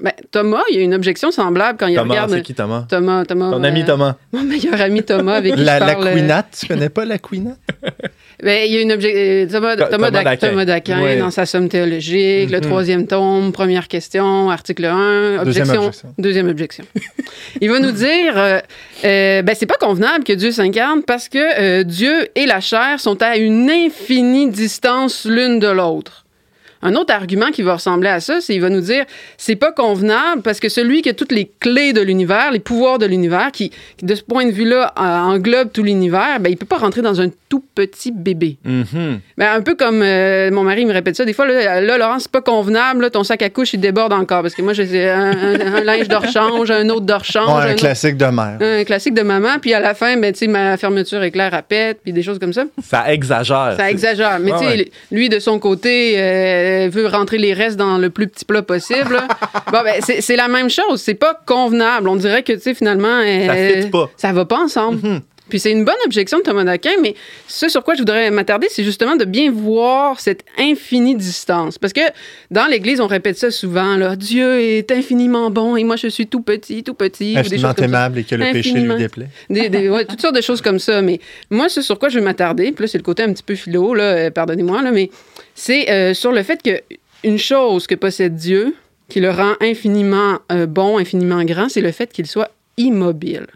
[0.00, 2.30] Ben, Thomas, il y a une objection semblable quand il Thomas, regarde.
[2.30, 2.84] c'est qui Thomas?
[2.88, 3.52] Thomas, Thomas.
[3.52, 4.16] Ton euh, ami Thomas.
[4.32, 6.08] Mon meilleur ami Thomas avec qui La, je la parle.
[6.08, 7.58] euh, queenate, tu connais pas la queenate?
[8.42, 9.46] ben, il y a une objection.
[9.60, 11.16] Thomas, Th- Thomas, Thomas d'Aquin.
[11.20, 12.60] Dans sa somme théologique, le Mhm.
[12.62, 16.14] troisième tome, première question, article 1, Deuxième objection.
[16.18, 16.84] Deuxième objection.
[17.60, 18.58] il va nous dire euh,
[19.04, 22.98] euh, ben, c'est pas convenable que Dieu s'incarne parce que euh, Dieu et la chair
[22.98, 26.23] sont à une infinie distance l'une de l'autre.
[26.84, 29.04] Un autre argument qui va ressembler à ça, c'est il va nous dire
[29.38, 32.98] c'est pas convenable parce que celui qui a toutes les clés de l'univers, les pouvoirs
[32.98, 36.56] de l'univers, qui, qui, de ce point de vue-là euh, englobe tout l'univers, ben, il
[36.56, 38.58] peut pas rentrer dans un tout petit bébé.
[38.64, 39.18] Mhm.
[39.38, 42.18] Ben, un peu comme euh, mon mari me répète ça des fois là, là Laurent
[42.18, 45.08] c'est pas convenable là, ton sac à couche il déborde encore parce que moi j'ai
[45.10, 48.16] un, un- un linge de rechange un autre de rechange Ouais, un un autre- classique
[48.16, 48.58] de mère.
[48.60, 51.62] un classique de maman puis à la fin ben tu sais ma fermeture éclair à
[51.62, 53.74] pète puis des choses comme ça Ça exagère.
[53.76, 54.38] ça exagère.
[54.40, 54.90] Mais Ah tu sais, ouais.
[55.10, 59.20] lui, de son côté, euh, veut rentrer les restes dans le plus petit plat possible.
[59.72, 61.00] bon, ben, c'est la même chose.
[61.00, 62.08] C'est pas convenable.
[62.08, 63.20] On dirait que, tu sais, finalement.
[63.24, 64.10] euh, Ça pas.
[64.16, 65.00] Ça va pas ensemble.
[65.50, 67.14] Puis c'est une bonne objection de Thomas d'Aquin, mais
[67.46, 71.76] ce sur quoi je voudrais m'attarder, c'est justement de bien voir cette infinie distance.
[71.76, 72.00] Parce que
[72.50, 76.26] dans l'Église, on répète ça souvent, là, Dieu est infiniment bon et moi je suis
[76.28, 77.32] tout petit, tout petit.
[77.32, 79.28] ou des Infiniment aimable et que le péché lui déplaît.
[79.50, 81.02] Des, des- ouais, toutes sortes de choses comme ça.
[81.02, 81.20] Mais
[81.50, 83.54] moi, ce sur quoi je vais m'attarder, puis là, c'est le côté un petit peu
[83.54, 85.10] philo, là, euh, pardonnez-moi, là, mais
[85.54, 86.80] c'est euh, sur le fait que
[87.22, 88.74] une chose que possède Dieu,
[89.08, 93.46] qui le rend infiniment euh, bon, infiniment grand, c'est le fait qu'il soit immobile.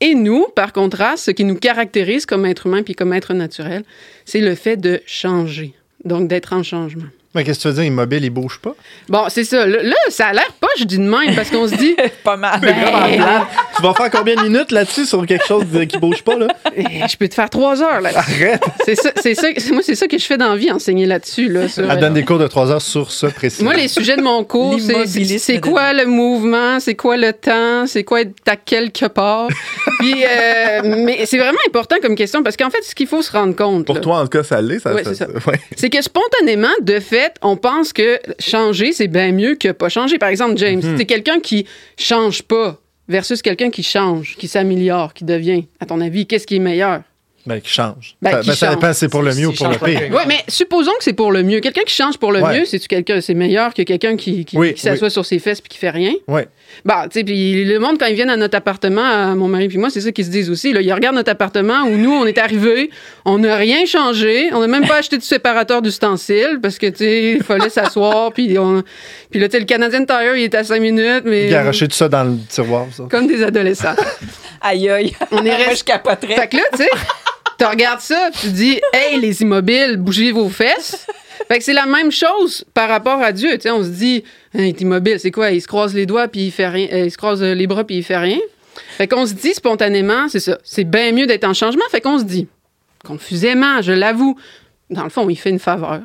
[0.00, 3.82] Et nous, par contraste, ce qui nous caractérise comme être humain puis comme être naturel,
[4.24, 5.74] c'est le fait de changer.
[6.04, 7.08] Donc, d'être en changement.
[7.34, 8.74] Mais qu'est-ce que tu veux dire, immobile, il bouge pas?
[9.08, 9.66] Bon, c'est ça.
[9.66, 12.58] Là, ça a l'air pas, je dis de même, parce qu'on se dit, Pas mal.
[12.60, 12.74] Ben,
[13.76, 16.48] Tu vas faire combien de minutes là-dessus sur quelque chose qui bouge pas, là?
[16.74, 18.62] eh, je peux te faire trois heures là Arrête!
[18.84, 21.48] C'est ça, c'est ça, moi, c'est ça que je fais dans la vie, enseigner là-dessus.
[21.48, 23.70] Là, sur- Elle donne des cours de trois heures sur ça précisément.
[23.70, 27.86] Moi, les sujets de mon cours, c'est- c'est quoi le mouvement, c'est quoi le temps,
[27.86, 29.48] c'est quoi être à quelque part?
[30.00, 33.30] Puis, euh, mais c'est vraiment important comme question parce qu'en fait, ce qu'il faut se
[33.30, 34.78] rendre compte, Pour là, toi, en tout cas, ça l'est.
[34.80, 35.26] Ça, Ouais, ça- c'est ça.
[35.46, 35.60] ouais.
[35.76, 40.18] c'est que spontanément, de fait, on pense que changer, c'est bien mieux que pas changer.
[40.18, 40.90] Par exemple, James, Mhm.
[40.92, 41.66] si t'es quelqu'un qui
[41.98, 46.56] change pas versus quelqu'un qui change, qui s'améliore, qui devient, à ton avis, qu'est-ce qui
[46.56, 47.02] est meilleur?
[47.46, 48.14] Ben, qui change.
[48.20, 48.74] Ben, ça, qui ben, ça change.
[48.76, 50.02] dépend si c'est pour le mieux ou pour le change pire.
[50.10, 51.60] Oui, mais supposons que c'est pour le mieux.
[51.60, 52.58] Quelqu'un qui change pour le Ouais.
[52.58, 55.62] mieux, c'est-tu quelqu'un, c'est meilleur que quelqu'un qui, qui, Oui, qui s'assoit sur ses fesses
[55.62, 56.12] puis qui fait rien?
[56.26, 56.42] Oui.
[56.84, 59.68] Bah, tu sais, puis le monde, quand ils viennent à notre appartement, à mon mari
[59.68, 60.72] puis moi, c'est ça qu'ils se disent aussi.
[60.72, 60.80] Là.
[60.80, 62.90] Ils regardent notre appartement où nous, on est arrivés,
[63.24, 66.98] on n'a rien changé, on n'a même pas acheté du séparateur d'ustensiles parce que, tu
[66.98, 68.82] sais, il fallait s'asseoir, puis on...
[69.30, 71.48] Puis là, tu sais, le Canadian Tire, il est à cinq minutes, mais...
[71.48, 73.04] Garocher tout ça dans le tiroir, ça.
[73.10, 73.94] Comme des adolescents.
[74.60, 75.14] Aïe, aïe.
[75.30, 76.34] On est resté- je capoterais.
[76.34, 76.90] Fait que là, tu sais,
[77.58, 81.06] tu regardes ça, tu dis, hey, les immobiles, bougez vos fesses.
[81.46, 83.52] Fait que c'est la même chose par rapport à Dieu.
[83.54, 84.24] Tu sais, on se dit,
[84.64, 85.50] est immobile, c'est quoi?
[85.50, 86.88] Il se croise les doigts, puis il fait rien.
[86.92, 88.38] euh, il se croise les bras, puis il fait rien.
[88.96, 90.58] Fait qu'on se dit spontanément, c'est ça.
[90.64, 91.84] C'est bien mieux d'être en changement.
[91.90, 92.46] Fait qu'on se dit,
[93.04, 94.36] confusément, je l'avoue,
[94.90, 96.00] dans le fond, on y fait une faveur.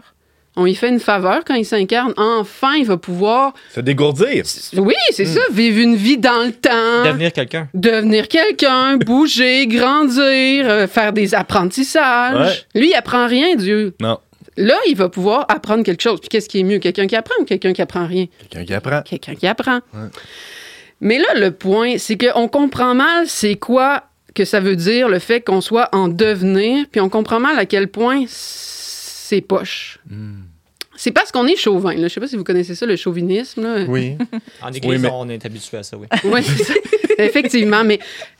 [0.55, 2.13] On y fait une faveur quand il s'incarne.
[2.15, 4.43] Enfin, il va pouvoir, Se dégourdir.
[4.77, 7.67] oui, c'est ça, vivre une vie dans le temps Devenir quelqu'un.
[7.73, 12.67] devenir quelqu'un, bouger, grandir, euh, faire des apprentissages.
[12.75, 13.95] Lui, il apprend rien, Dieu.
[13.99, 14.19] Non.
[14.57, 16.19] Là, il va pouvoir apprendre quelque chose.
[16.19, 18.27] Puis qu'est-ce qui est mieux, quelqu'un qui apprend ou quelqu'un qui apprend rien?
[18.49, 19.01] Quelqu'un qui apprend.
[19.01, 19.79] Quelqu'un qui apprend.
[21.01, 24.03] Mais là, le point, c'est qu'on comprend mal c'est quoi
[24.35, 27.65] que ça veut dire le fait qu'on soit en devenir, puis on comprend mal à
[27.65, 29.99] quel point c'est poche.
[30.95, 31.93] C'est parce qu'on est chauvin.
[31.95, 32.07] Là.
[32.07, 33.63] Je sais pas si vous connaissez ça, le chauvinisme.
[33.63, 33.85] Là.
[33.87, 34.15] Oui.
[34.61, 36.07] En église, Oui, mais- on est habitué à ça, oui.
[36.23, 36.73] Oui, c'est ça.
[37.17, 37.83] Effectivement.
[37.83, 37.99] Mais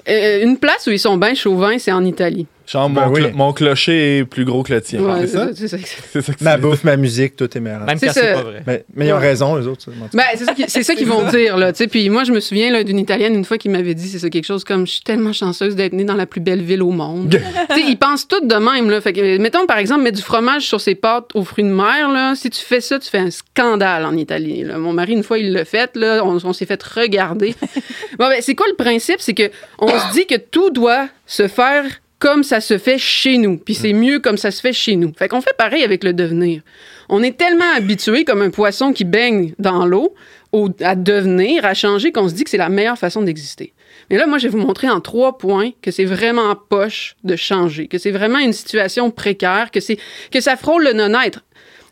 [0.09, 2.47] euh, une place où ils sont bien chauvins, c'est en Italie.
[2.65, 3.21] Genre, Ben mon, oui.
[3.24, 5.01] clo- mon clocher est plus gros que le tien.
[5.01, 5.49] Ouais, c'est ça?
[5.53, 5.78] c'est ça.
[6.13, 7.82] C'est ça que Ma bouffe, ma musique, tout est meilleur.
[7.82, 8.63] Même C'est quand c'est pas vrai.
[8.65, 9.21] Mais, mais ils ont Ouais.
[9.21, 9.86] raison, eux autres.
[10.13, 11.74] Ben, c'est ça qui- c'est ça qu'ils vont dire, là.
[11.74, 11.88] tu sais.
[11.88, 14.30] Puis moi, je me souviens là, d'une Italienne une fois qui m'avait dit, c'est ça,
[14.30, 16.91] quelque chose comme, je suis tellement chanceuse d'être née dans la plus belle ville au
[16.91, 17.32] monde.
[17.69, 19.01] tu sais, ils pensent tous de même, là.
[19.01, 22.09] Fait que, mettons, par exemple, mettre du fromage sur ses pâtes aux fruits de mer,
[22.13, 22.34] là.
[22.34, 24.78] Si tu fais ça, tu fais un scandale en Italie, là.
[24.78, 26.24] Mon mari, une fois, il l'a fait, là.
[26.24, 27.55] On, on s'est fait regarder.
[28.17, 29.20] bon, ben, c'est quoi le principe?
[29.20, 29.49] C'est que
[29.80, 31.86] on se dit que tout doit se faire
[32.20, 33.57] comme ça se fait chez nous.
[33.57, 35.11] Puis c'est mieux comme ça se fait chez nous.
[35.18, 36.61] Fait qu'on fait pareil avec le devenir.
[37.09, 40.14] On est tellement habitué comme un poisson qui baigne dans l'eau
[40.53, 43.74] au- à devenir, à changer, qu'on se dit que c'est la meilleure façon d'exister.
[44.09, 47.36] Mais là, moi, je vais vous montrer en trois points que c'est vraiment poche de
[47.36, 49.97] changer, que c'est vraiment une situation précaire, que, c'est,
[50.32, 51.43] que ça frôle le non-être.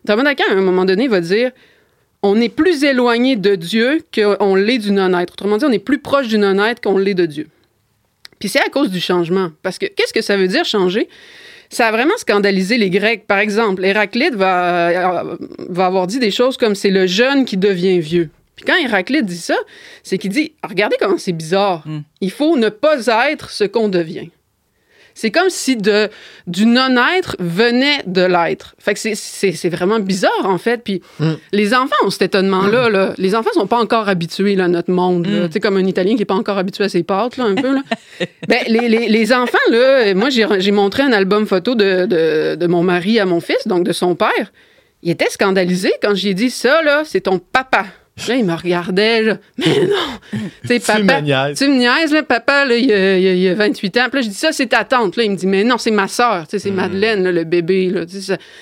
[0.07, 1.51] Thomas d'Aquin, à un moment donné, va dire
[2.23, 5.33] on est plus éloigné de Dieu qu'on l'est du non-être.
[5.33, 7.47] Autrement dit, on est plus proche du non-être qu'on l'est de Dieu.
[8.39, 9.49] Puis c'est à cause du changement.
[9.63, 11.07] Parce que qu'est-ce que ça veut dire changer?
[11.69, 13.25] Ça a vraiment scandalisé les Grecs.
[13.25, 15.37] Par exemple, Héraclite va, euh,
[15.69, 18.29] va avoir dit des choses comme c'est le jeune qui devient vieux.
[18.55, 19.55] Puis quand Héraclite dit ça,
[20.03, 21.85] c'est qu'il dit regardez comment c'est bizarre.
[22.19, 22.97] Il faut ne pas
[23.31, 24.29] être ce qu'on devient.
[25.13, 26.09] C'est comme si de,
[26.47, 28.75] du non-être venait de l'être.
[28.79, 30.81] Fait que c'est- vraiment bizarre, en fait.
[30.83, 31.01] Puis
[31.51, 32.89] les enfants ont cet étonnement-là.
[32.89, 33.13] là.
[33.17, 35.27] Les enfants sont pas encore habitués là, à notre monde.
[35.27, 35.47] là.
[35.47, 37.55] Tu sais, comme un Italien qui est pas encore habitué à ses pâtes, là, un
[37.55, 37.73] peu.
[37.73, 37.81] Là.
[38.47, 42.55] ben, les, les- les enfants, là, moi, j'ai j'ai montré un album photo de, de-
[42.55, 44.51] de mon mari à mon fils, donc de son père.
[45.03, 47.85] Il était scandalisé quand j'ai dit ça, là, c'est ton papa.
[48.27, 49.37] Là, il me regardait, là.
[49.57, 50.39] Mais non!
[50.67, 50.99] Tu papa.
[50.99, 51.57] me niaises.
[51.57, 54.05] Tu me niaises, là, papa, là, il, a, il a- il a 28 ans.
[54.09, 55.15] Puis là, je dis ça, c'est ta tante.
[55.17, 56.43] Là, il me dit, mais non, c'est ma soeur.
[56.47, 57.89] Tu sais, c'est Madeleine, là, le bébé.
[57.89, 58.05] Là.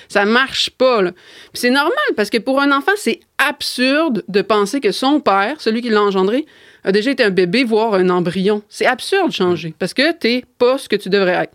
[0.08, 1.02] Ça marche pas.
[1.02, 1.12] Là.
[1.12, 5.56] Puis c'est normal parce que pour un enfant, c'est absurde de penser que son père,
[5.60, 6.46] celui qui l'a engendré,
[6.84, 8.62] a déjà été un bébé, voire un embryon.
[8.68, 11.52] C'est absurde de changer parce que t'es pas ce que tu devrais être.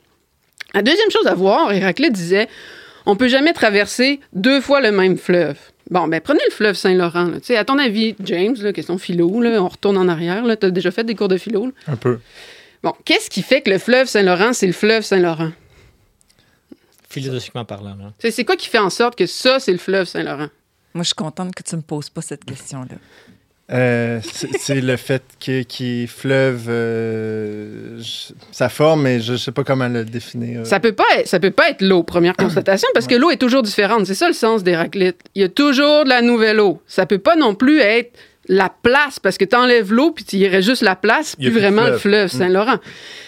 [0.73, 2.47] La deuxième chose à voir, Héraclite disait,
[3.05, 5.57] on peut jamais traverser deux fois le même fleuve.
[5.91, 7.31] Bon, ben prenez le fleuve Saint-Laurent.
[7.35, 10.43] Tu sais, À ton avis, James, là, question philo, là, on retourne en arrière.
[10.59, 11.67] Tu as déjà fait des cours de philo.
[11.67, 11.71] là?
[11.87, 12.19] Un peu.
[12.81, 15.51] Bon, qu'est-ce qui fait que le fleuve Saint-Laurent, c'est le fleuve Saint-Laurent?
[17.09, 17.95] Philosophiquement parlant.
[18.19, 20.49] C'est c'est quoi qui fait en sorte que ça, c'est le fleuve Saint-Laurent?
[20.93, 22.95] Moi, je suis contente que tu me poses pas cette question-là.
[23.71, 24.19] Euh,
[24.59, 27.99] c'est le fait que- qu'il fleuve euh,
[28.51, 30.67] sa forme, mais je ne sais pas comment le définir.
[30.67, 33.37] Ça peut pas être, ça peut pas être l'eau, première constatation, parce que l'eau est
[33.37, 34.05] toujours différente.
[34.05, 35.17] C'est ça le sens d'Héraclite.
[35.33, 36.79] Il y a toujours de la nouvelle eau.
[36.85, 38.11] Ça peut pas non plus être
[38.47, 41.59] la place, parce que tu enlèves l'eau, puis tu irais juste la place, Il de
[41.59, 42.27] vraiment le fleuve.
[42.29, 42.77] fleuve Saint-Laurent.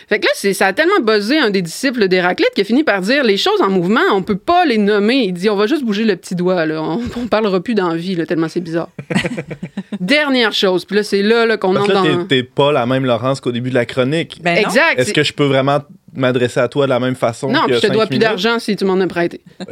[0.09, 2.83] Fait que là, c'est- ça a tellement buzzé un des disciples d'Héraclite qui a fini
[2.83, 5.25] par dire les choses en mouvement, on peut pas les nommer.
[5.25, 6.81] Il dit on va juste bouger le petit doigt, là.
[6.81, 8.89] On, on parlera plus d'envie, là, tellement c'est bizarre.
[9.99, 12.23] Dernière chose, puis là, c'est là, là qu'on que entre là, dans.
[12.25, 14.39] t'es- t'es pas la même Laurence qu'au début de la chronique.
[14.41, 14.57] Ben.
[14.57, 14.97] Exact.
[14.99, 15.79] Est-ce que je peux vraiment
[16.13, 18.75] m'adresser à toi de la même façon Non, puis je te dois plus d'argent si
[18.75, 19.41] tu m'en as prêté.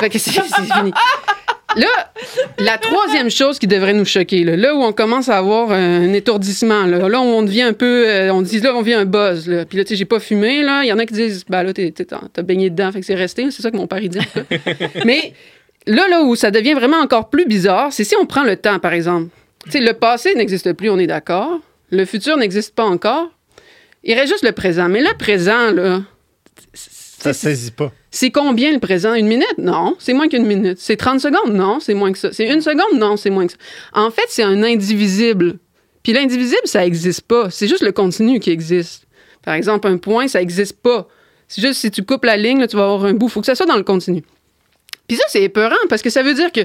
[0.00, 0.92] Fait que c'est c'est fini.
[1.76, 2.12] Là,
[2.58, 6.12] la troisième chose qui devrait nous choquer, là, là où on commence à avoir un
[6.12, 9.04] étourdissement, là, là où on devient un peu, euh, on dit là, on vient un
[9.04, 9.64] buzz, là.
[9.64, 10.82] Puis là, tu sais, j'ai pas fumé, là.
[10.82, 13.50] Il y en a qui disent, bah là, t'as baigné dedans, fait que c'est resté.
[13.50, 14.18] C'est ça que mon père, il dit.
[15.04, 15.32] Mais
[15.86, 18.78] là, là où ça devient vraiment encore plus bizarre, c'est si on prend le temps,
[18.78, 19.28] par exemple.
[19.64, 21.60] Tu sais, le passé n'existe plus, on est d'accord.
[21.90, 23.28] Le futur n'existe pas encore.
[24.04, 24.88] Il reste juste le présent.
[24.88, 26.00] Mais le présent, là,
[26.72, 27.92] Ça se saisit pas.
[28.10, 29.14] C'est combien le présent?
[29.14, 29.58] Une minute?
[29.58, 30.78] Non, c'est moins qu'une minute.
[30.78, 31.54] C'est 30 secondes?
[31.54, 32.32] Non, c'est moins que ça.
[32.32, 32.98] C'est une seconde?
[32.98, 33.58] Non, c'est moins que ça.
[33.92, 35.58] En fait, c'est un indivisible.
[36.02, 37.50] Puis l'indivisible, ça n'existe pas.
[37.50, 39.06] C'est juste le continu qui existe.
[39.44, 41.06] Par exemple, un point, ça n'existe pas.
[41.46, 43.26] C'est juste si tu coupes la ligne, là, tu vas avoir un bout.
[43.26, 44.22] Il faut que ça soit dans le continu.
[45.06, 46.60] Puis ça, c'est épeurant parce que ça veut dire que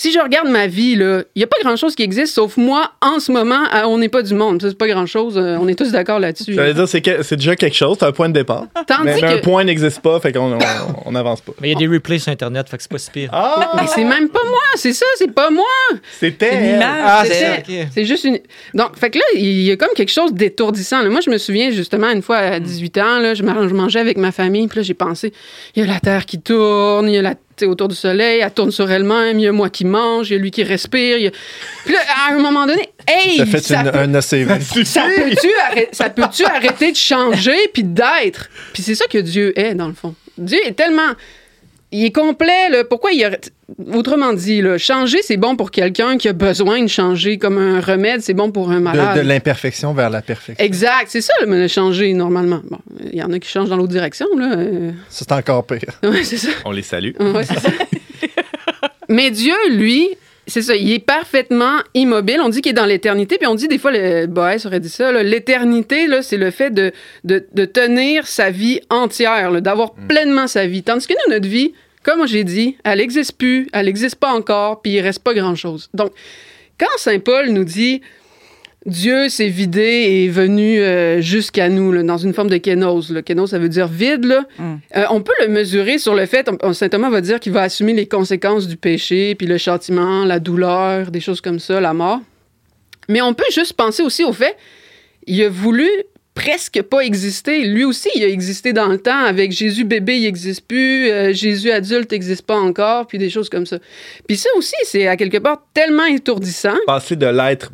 [0.00, 2.92] si je regarde ma vie, là, il n'y a pas grand-chose qui existe sauf moi
[3.02, 3.64] en ce moment.
[3.70, 4.58] à on n'est pas du monde.
[4.62, 5.36] C'est pas grand-chose.
[5.36, 6.54] euh, on est tous d'accord là-dessus.
[6.54, 8.64] J'allais dire, c'est que- c'est déjà quelque chose, c'est un point de départ.
[8.86, 9.42] Tandis Mais, mais un que.
[9.42, 10.58] point n'existe pas, fait qu'on on-
[11.04, 11.52] on n'avance pas.
[11.60, 13.28] Mais il y a des replays sur Internet, fait que c'est pas si pire.
[13.32, 13.72] Ah!
[13.76, 15.64] Mais c'est même pas moi, c'est ça, c'est pas moi.
[16.18, 16.76] C'était Une elle.
[16.76, 17.02] image.
[17.04, 18.38] Ah, c'est- c'est C'est juste une.
[18.74, 21.02] Donc, fait que là, il y a comme quelque chose d'étourdissant.
[21.02, 21.10] là.
[21.10, 24.32] Moi, je me souviens justement une fois à 18 ans, là, je mangeais avec ma
[24.32, 25.32] famille, puis là, j'ai pensé,
[25.76, 27.94] il y a la Terre qui tourne, il y a la tu sais, autour du
[27.94, 30.50] soleil, elle tourne sur elle-même, il y a moi qui mange, il y a lui
[30.50, 31.18] qui respire.
[31.18, 31.32] il y a-
[31.84, 34.60] Puis là, à un moment donné, hey, Ça fait ça une- peut- un ACV.
[34.84, 38.48] ça peut-tu arrêter, ça peut-tu arrêter de changer puis d'être?
[38.72, 40.14] Puis c'est ça que Dieu est, dans le fond.
[40.38, 41.12] Dieu est tellement.
[41.92, 42.84] Il est complet, là.
[42.84, 43.40] Pourquoi il aurait-
[43.94, 47.38] Autrement dit, là, changer, c'est bon pour quelqu'un qui a besoin de changer.
[47.38, 49.16] Comme un remède, c'est bon pour un malade.
[49.18, 50.64] De, de l'imperfection vers la perfection.
[50.64, 52.60] Exact, c'est ça, le changer, normalement.
[52.70, 52.78] Bon,
[53.12, 54.54] il y en a qui changent dans l'autre direction, là.
[54.56, 55.80] euh, c'est encore pire.
[56.04, 56.50] Ouais, c'est ça.
[56.64, 57.12] On les salue.
[57.18, 57.70] Ouais, c'est ça.
[59.08, 60.08] Mais Dieu, lui,
[60.50, 62.40] c'est ça, il est parfaitement immobile.
[62.42, 64.88] On dit qu'il est dans l'éternité, puis on dit des fois, le Boès aurait dit
[64.88, 66.92] ça, l'éternité, c'est le fait de,
[67.24, 70.82] de, de tenir sa vie entière, d'avoir pleinement sa vie.
[70.82, 71.72] Tandis que nous, notre vie,
[72.02, 75.88] comme j'ai dit, elle n'existe plus, elle n'existe pas encore, puis il reste pas grand-chose.
[75.94, 76.12] Donc,
[76.78, 78.00] quand Saint Paul nous dit
[78.86, 83.10] Dieu s'est vidé et est venu euh, jusqu'à nous, là, dans une forme de kénose.
[83.12, 83.20] Là.
[83.20, 84.24] Kénose, ça veut dire vide.
[84.24, 84.44] Là.
[84.58, 84.74] Mm.
[84.96, 87.62] Euh, on peut le mesurer sur le fait, on- Saint Thomas va dire qu'il va
[87.62, 91.92] assumer les conséquences du péché, puis le châtiment, la douleur, des choses comme ça, la
[91.92, 92.20] mort.
[93.08, 94.56] Mais on peut juste penser aussi au fait,
[95.26, 95.86] il a voulu
[96.34, 97.64] presque pas exister.
[97.64, 99.24] Lui aussi, il a existé dans le temps.
[99.24, 101.10] Avec Jésus bébé, il n'existe plus.
[101.10, 103.78] Euh, Jésus adulte n'existe pas encore, puis des choses comme ça.
[104.26, 106.76] Puis ça aussi, c'est à quelque part tellement étourdissant.
[106.86, 107.72] Passer de l'être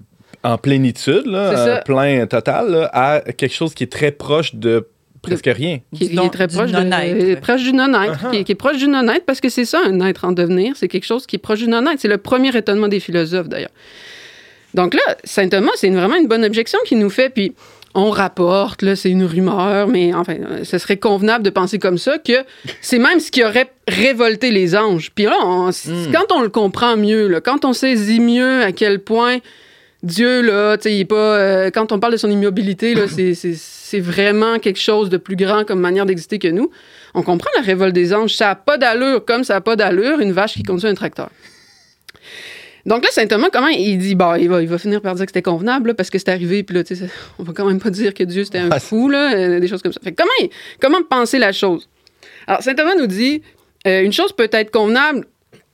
[0.52, 4.86] en plénitude, là, un plein total, là, à quelque chose qui est très proche de
[5.22, 5.80] presque rien.
[5.94, 7.16] qui, est- qui non- est très du proche, de- non-être.
[7.22, 8.30] euh, proche du non-être, Uh-huh.
[8.30, 10.74] qui, est- qui est proche du non-être, parce que c'est ça, un être en devenir,
[10.76, 11.98] c'est quelque chose qui est proche du non-être.
[11.98, 13.70] C'est le premier étonnement des philosophes, d'ailleurs.
[14.74, 17.54] Donc là, Saint Thomas, c'est une- vraiment une bonne objection qu'il nous fait, puis
[17.94, 21.96] on rapporte, là, c'est une rumeur, mais enfin, euh, ce serait convenable de penser comme
[21.98, 22.44] ça, que
[22.82, 25.10] c'est même ce qui aurait révolté les anges.
[25.14, 25.70] Puis là, on-
[26.12, 29.38] quand on le comprend mieux, là, quand on saisit mieux à quel point
[30.06, 31.16] Dieu, là, tu sais, il est pas.
[31.38, 35.64] euh, quand on parle de son immobilité, là, c'est- vraiment quelque chose de plus grand
[35.64, 36.70] comme manière d'exister que nous.
[37.14, 38.34] On comprend la révolte des anges.
[38.34, 41.30] Ça n'a pas d'allure, comme ça n'a pas d'allure une vache qui conduit un tracteur.
[42.84, 45.24] Donc là, Saint Thomas, comment il dit, bah, il va, il va finir par dire
[45.26, 47.64] que c'était convenable, là, parce que c'est arrivé, puis là, tu sais, on va quand
[47.66, 50.00] même pas dire que Dieu c'était un fou, là, euh, des choses comme ça.
[50.04, 50.50] Fait comment,
[50.80, 51.88] comment penser la chose?
[52.46, 53.42] Alors, Saint Thomas nous dit,
[53.88, 55.26] euh, une chose peut être convenable,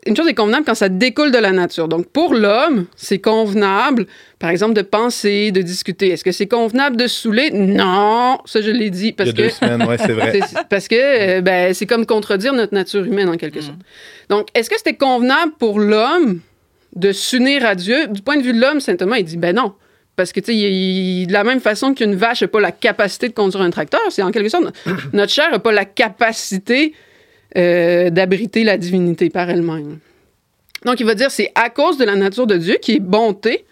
[0.07, 1.87] une chose est convenable quand ça découle de la nature.
[1.89, 4.07] Donc, pour l'homme, c'est convenable,
[4.41, 6.09] par exemple, de penser, de discuter.
[6.11, 7.51] Est-ce que c'est convenable de saouler?
[7.53, 10.41] Non, ça, je l'ai dit, Il parce y a que deux semaines, ouais, c'est vrai.
[10.49, 10.97] c'est- parce que
[11.39, 13.79] euh, ben, c'est comme contredire notre nature humaine en quelque sorte.
[14.29, 16.41] Donc, est-ce que c'était convenable pour l'homme
[16.97, 18.09] de s'unir à Dieu?
[18.09, 19.73] Du point de vue de l'homme, Saint Thomas, il dit ben non.
[20.17, 22.71] Parce que, tu sais, il- il- de la même façon qu'une vache n'a pas la
[22.73, 24.65] capacité de conduire un tracteur, c'est en quelque sorte,
[25.13, 26.93] notre chair n'a pas la capacité
[27.57, 29.99] euh, d'abriter la divinité par elle-même.
[30.85, 33.65] Donc, il va dire c'est à cause de la nature de Dieu qui est bonté.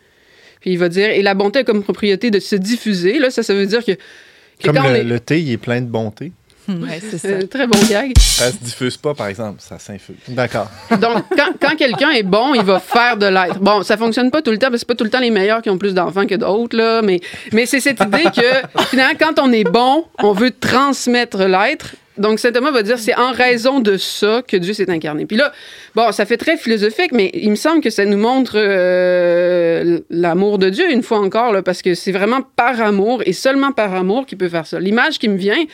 [0.61, 3.18] Puis il va dire, et la bonté a comme propriété de se diffuser.
[3.18, 5.81] Là, ça, ça veut dire que, que Comme le, est- le thé, il est plein
[5.81, 6.33] de bonté.
[6.68, 7.28] Ouais, c'est ça.
[7.28, 8.12] Euh, très bon gag.
[8.18, 10.14] Ça se diffuse pas, par exemple, ça s'infuse.
[10.28, 10.70] D'accord.
[10.91, 13.59] Donc, quand, quand quelqu'un est bon, il va faire de l'être.
[13.59, 15.31] Bon, ça fonctionne pas tout le temps, parce que c'est pas tout le temps les
[15.31, 17.18] meilleurs qui ont plus d'enfants que d'autres, là, mais,
[17.53, 21.97] mais c'est cette idée que, finalement, quand on est bon, on veut transmettre l'être.
[22.21, 25.27] Donc, saint Thomas va dire c'est en raison de ça que Dieu s'est incarné.
[25.27, 25.53] Puis là,
[25.95, 30.59] bon, ça fait très philosophique, mais il me semble que ça nous montre euh, l'amour
[30.59, 33.95] de Dieu, une fois encore, là, parce que c'est vraiment par amour et seulement par
[33.95, 34.79] amour qu'il peut faire ça.
[34.79, 35.64] L'image qui me vient,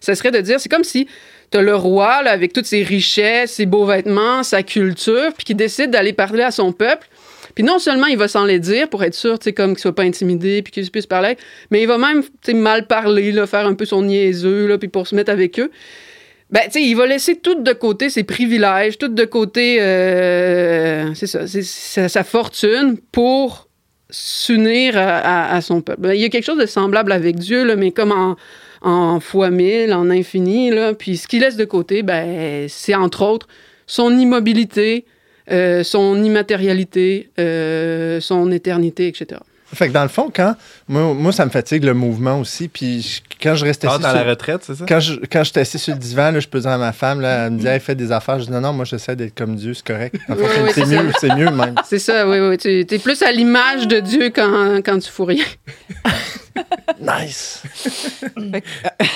[0.00, 1.06] ça serait de dire c'est comme si
[1.50, 5.90] T'as le roi, avec toutes ses richesses, ses beaux vêtements, sa culture, puis qui décide
[5.90, 7.06] d'aller parler à son peuple.
[7.56, 9.80] Puis non seulement il va s'en les dire pour être sûr, tu sais, comme qu'il
[9.80, 11.36] soit pas intimidé, puis qu'il puisse parler,
[11.72, 14.78] mais il va même, tu sais, mal parler, là, faire un peu son niaiseux, là,
[14.78, 15.72] puis pour se mettre avec eux.
[16.50, 21.12] Ben, tu sais, il va laisser tout de côté ses privilèges, tout de côté, euh,
[21.14, 23.68] c'est ça, sa, fortune pour
[24.08, 26.02] s'unir à son peuple.
[26.02, 28.36] Ben, il y a quelque chose de semblable avec Dieu, là, mais comme en,
[28.82, 30.70] en fois mille, en infini.
[30.70, 30.94] Là.
[30.94, 33.48] Puis ce qu'il laisse de côté, ben, c'est entre autres
[33.86, 35.04] son immobilité,
[35.50, 39.40] euh, son immatérialité, euh, son éternité, etc.
[39.74, 40.54] Fait que dans le fond, quand.
[40.88, 42.68] Moi, moi ça me fatigue le mouvement aussi.
[42.68, 44.02] Puis je- quand je reste Ah, assis.
[44.02, 44.84] dans sur- la retraite, c'est ça?
[44.88, 46.92] Quand je, quand je suis assis sur le divan, là, je peux dire à ma
[46.92, 48.38] femme, là, elle me dit, hey, fais des affaires.
[48.38, 50.14] Je dis, non, non, moi, j'essaie d'être comme Dieu, c'est correct.
[50.28, 51.74] C'est c'est mieux, c'est mieux même.
[51.84, 52.56] C'est ça, oui, oui.
[52.58, 55.44] Tu es plus à l'image de Dieu quand, quand tu fous rien.
[57.00, 57.62] Nice.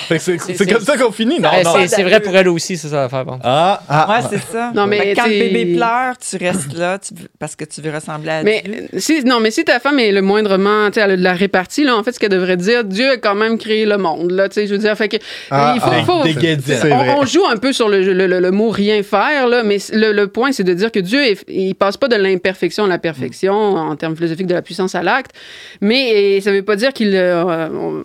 [0.09, 1.49] Que C'est comme ça qu'on finit, non?
[1.63, 1.73] Non.
[1.87, 3.25] c'est- vrai pour elle aussi, c'est ça l'affaire.
[3.25, 3.39] bon.
[3.43, 4.71] Ah, Ah, Ouais, c'est ça.
[4.75, 8.29] Non, mais quand le bébé pleure, tu restes là tu parce que tu veux ressembler
[8.31, 8.87] à Mais Dieu.
[8.93, 11.23] euh, si, non, mais si ta femme est le moindrement, tu sais, elle a de
[11.23, 13.97] la répartie, là, en fait, ce qu'elle devrait dire, Dieu a quand même créé le
[13.97, 15.17] monde, là, tu sais, je veux dire, fait que,
[15.49, 16.23] Ah, il faut, ah, faut-
[16.91, 19.77] on, on joue un peu sur le, le- le- le mot rien faire, là, mais
[19.93, 22.87] le, le point, c'est de dire que Dieu, est- il passe pas de l'imperfection à
[22.87, 25.31] la perfection, en termes philosophiques, de la puissance à l'acte,
[25.81, 28.03] mais ça veut pas dire qu'il, euh, on-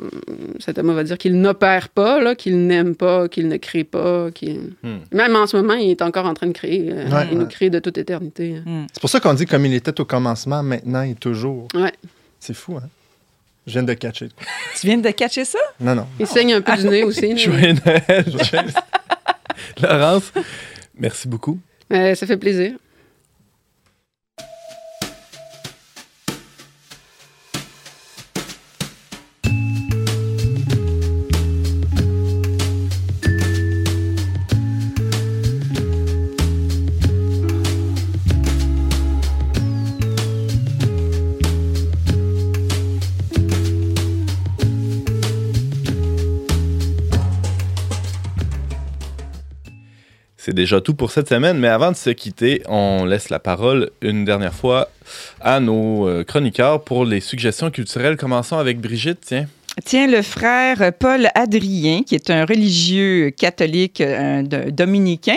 [0.59, 4.31] cet homme va dire qu'il n'opère pas, là, qu'il n'aime pas, qu'il ne crée pas,
[4.31, 4.73] qu'il...
[4.83, 4.99] Hmm.
[5.13, 7.47] Même en ce moment, il est encore en train de créer, euh, Ouais, il nous
[7.47, 8.61] crée de toute éternité.
[8.93, 11.69] c'est pour ça qu'on dit comme il était au commencement, maintenant et toujours.
[11.75, 11.93] Ouais.
[12.41, 12.89] C'est fou, hein?
[13.67, 14.29] Je viens de catcher.
[14.81, 15.59] Tu viens de catcher ça?
[15.81, 16.07] Non, non.
[16.21, 17.37] Il saigne un peu du nez aussi.
[17.37, 17.77] James.
[19.83, 20.33] Laurence,
[20.99, 21.59] merci beaucoup.
[21.93, 22.73] Euh, ça fait plaisir.
[50.47, 53.91] C'est déjà tout pour cette semaine, mais avant de se quitter, on laisse la parole
[54.01, 54.91] une dernière fois
[55.41, 58.17] à nos euh, chroniqueurs pour les suggestions culturelles.
[58.17, 59.47] Commençons avec Brigitte, tiens.
[59.85, 65.35] Tiens, le frère Paul Adrien, qui est un religieux catholique euh, dominicain,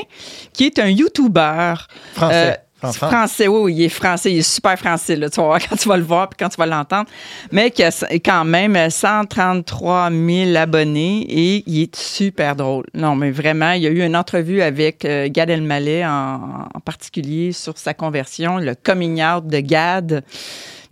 [0.54, 1.74] qui est un YouTuber.
[2.14, 2.52] Français.
[2.52, 3.00] Euh, Français.
[3.00, 5.98] Français, oui, il est français, il est super français, là, tu vas quand tu vas
[5.98, 7.10] le voir puis quand tu vas l'entendre.
[7.52, 7.92] Mais qui a
[8.24, 12.86] quand même 133 000 abonnés et il est super drôle.
[12.94, 16.80] Non, mais vraiment, il y a eu une entrevue avec euh, Gad Elmaleh en, en
[16.80, 20.24] particulier sur sa conversion, le coming out de Gad.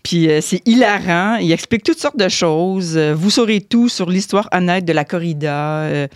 [0.03, 1.35] Puis euh, c'est hilarant.
[1.35, 2.95] Il explique toutes sortes de choses.
[2.95, 6.07] Euh, Vous saurez tout sur l'histoire honnête de la corrida, euh,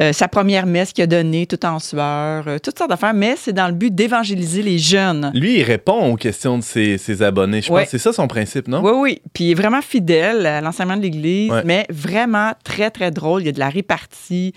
[0.00, 3.14] euh, sa première messe qu'il a donnée tout en sueur, toutes sortes d'affaires.
[3.14, 5.30] Mais c'est dans le but d'évangéliser les jeunes.
[5.34, 7.62] Lui, il répond aux questions de ses, ses abonnés.
[7.62, 7.82] Je Ouais.
[7.82, 8.80] pense que c'est ça son principe, non?
[8.82, 9.22] Oui, oui.
[9.32, 11.62] Puis il est vraiment fidèle à l'enseignement de l'Église, Ouais.
[11.64, 13.42] mais vraiment très, très drôle.
[13.42, 14.54] Il y a de la répartie.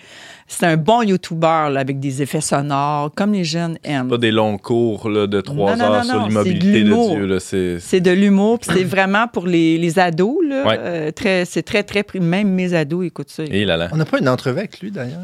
[0.52, 4.10] C'est un bon YouTuber là, avec des effets sonores, comme les jeunes aiment.
[4.10, 7.14] Pas des longs cours là, de trois Non, heures non, sur l'immobilité de.
[7.16, 7.26] Dieu.
[7.28, 7.40] là,
[7.80, 10.38] C'est de l'humour, puis c'est vraiment pour les, les ados.
[10.48, 10.78] Là, Ouais.
[10.80, 12.02] Euh, très, c'est très, très...
[12.04, 12.20] pris.
[12.20, 13.44] Même mes ados écoutent ça.
[13.44, 13.90] Et là là.
[13.92, 15.20] On n'a pas une entrevue avec lui, d'ailleurs.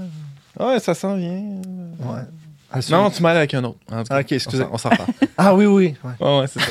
[0.59, 1.41] Ouais, ça s'en vient.
[1.99, 2.81] Ouais.
[2.91, 3.77] Non, tu m'as avec un autre.
[3.91, 4.63] En tout cas, Ah, ok, excusez.
[4.71, 5.09] On s'en- reparle.
[5.37, 5.95] Ah oui, oui.
[6.03, 6.11] ouais.
[6.27, 6.67] ouais, ouais, c'est ça.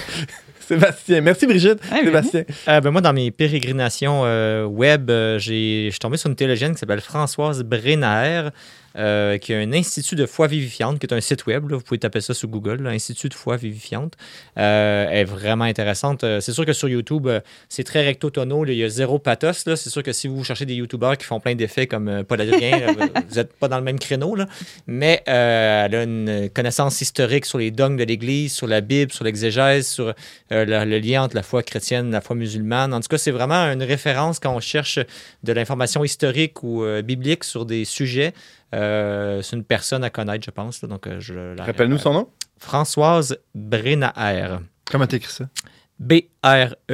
[0.68, 1.20] Sébastien.
[1.20, 1.78] Merci, Brigitte.
[1.90, 2.06] Ah, oui.
[2.06, 2.44] Sébastien.
[2.68, 6.36] Euh, ben, moi, dans mes pérégrinations euh, web, euh, j'ai- je suis tombé sur une
[6.36, 8.48] théologienne qui s'appelle Françoise Brenner,
[8.96, 11.68] euh, qui a un institut de foi vivifiante, qui est un site web.
[11.70, 11.76] là.
[11.76, 14.14] vous pouvez taper ça sur Google, là, Institut de foi vivifiante.
[14.58, 16.24] Euh, elle est vraiment intéressante.
[16.24, 17.28] Euh, C'est sûr que sur YouTube,
[17.68, 18.64] c'est très recto tono.
[18.64, 18.72] là.
[18.72, 19.64] Il y a zéro pathos.
[19.76, 22.92] C'est sûr que si vous cherchez des YouTubers qui font plein d'effets comme Paul Adrien,
[23.28, 24.34] vous n'êtes pas dans le même créneau.
[24.34, 24.46] là.
[24.86, 29.24] Mais elle a une connaissance historique sur les dogmes de l'Église, sur la Bible, sur
[29.24, 30.14] l'exégèse, sur
[30.50, 32.92] le lien entre la foi chrétienne et la foi musulmane.
[32.94, 34.98] En tout cas, c'est vraiment une référence quand on cherche
[35.42, 38.32] de l'information historique ou euh, biblique sur des sujets.
[38.74, 40.82] Euh, c'est une personne à connaître, je pense.
[40.82, 40.88] là.
[40.88, 42.28] donc, euh, je Rappelle-nous son nom.
[42.58, 44.10] Françoise Brenner.
[44.84, 45.48] Comment t'écris ça?
[45.98, 46.84] B-R-E-Y-N-A-E-R-T.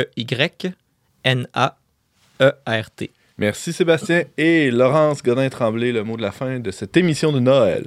[3.41, 4.25] Merci, Sébastien.
[4.37, 7.87] Et Laurence Godin-Tremblay, le mot de la fin de cette émission de Noël.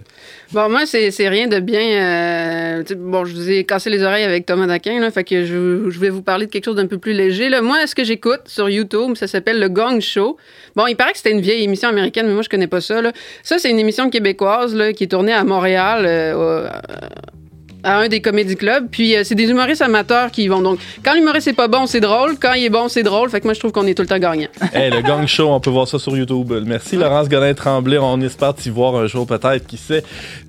[0.51, 1.79] Bon, moi, c'est rien de bien.
[1.79, 5.99] euh, bon, je vous ai cassé les oreilles avec Thomas Daquin, là, fait que je,
[5.99, 7.49] vais vous parler de quelque chose d'un peu plus léger.
[7.49, 7.61] Là.
[7.61, 10.37] Moi, ce que j'écoute sur YouTube, ça s'appelle Le Gong Show.
[10.75, 12.99] Bon, il paraît que c'était une vieille émission américaine, mais moi, je connais pas ça.
[13.43, 16.05] Ça, c'est une émission québécoise qui est tournée à Montréal.
[16.07, 16.67] euh, au-
[17.83, 20.61] à un des comédie clubs, puis euh, c'est des humoristes amateurs qui y vont.
[20.61, 22.37] Donc, quand l'humoriste est pas bon, c'est drôle.
[22.39, 23.29] Quand il est bon, c'est drôle.
[23.29, 24.47] Fait que moi, je trouve qu'on est tout le temps gagnant.
[24.73, 26.51] Hey, le Gang Show, on peut voir ça sur YouTube.
[26.65, 27.99] Merci, Laurence Godin-Tremblay.
[27.99, 30.03] On espère t'y voir un jour, peut-être, qui sait?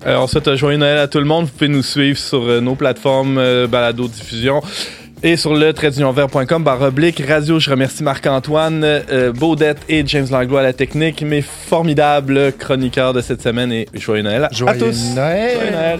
[0.07, 1.45] Euh, on souhaite un joyeux Noël à tout le monde.
[1.45, 4.61] Vous pouvez nous suivre sur euh, nos plateformes euh, balado-diffusion.
[5.23, 10.59] Et sur le traitdunionvers.com, barre oblique, radio, je remercie Marc-Antoine, euh, Baudette et James Langlois
[10.59, 15.15] à la technique, mes formidables chroniqueurs de cette semaine et joyeux Noël à Joyeux tous.
[15.15, 15.55] Noël.
[15.55, 15.99] Joyeux Noël.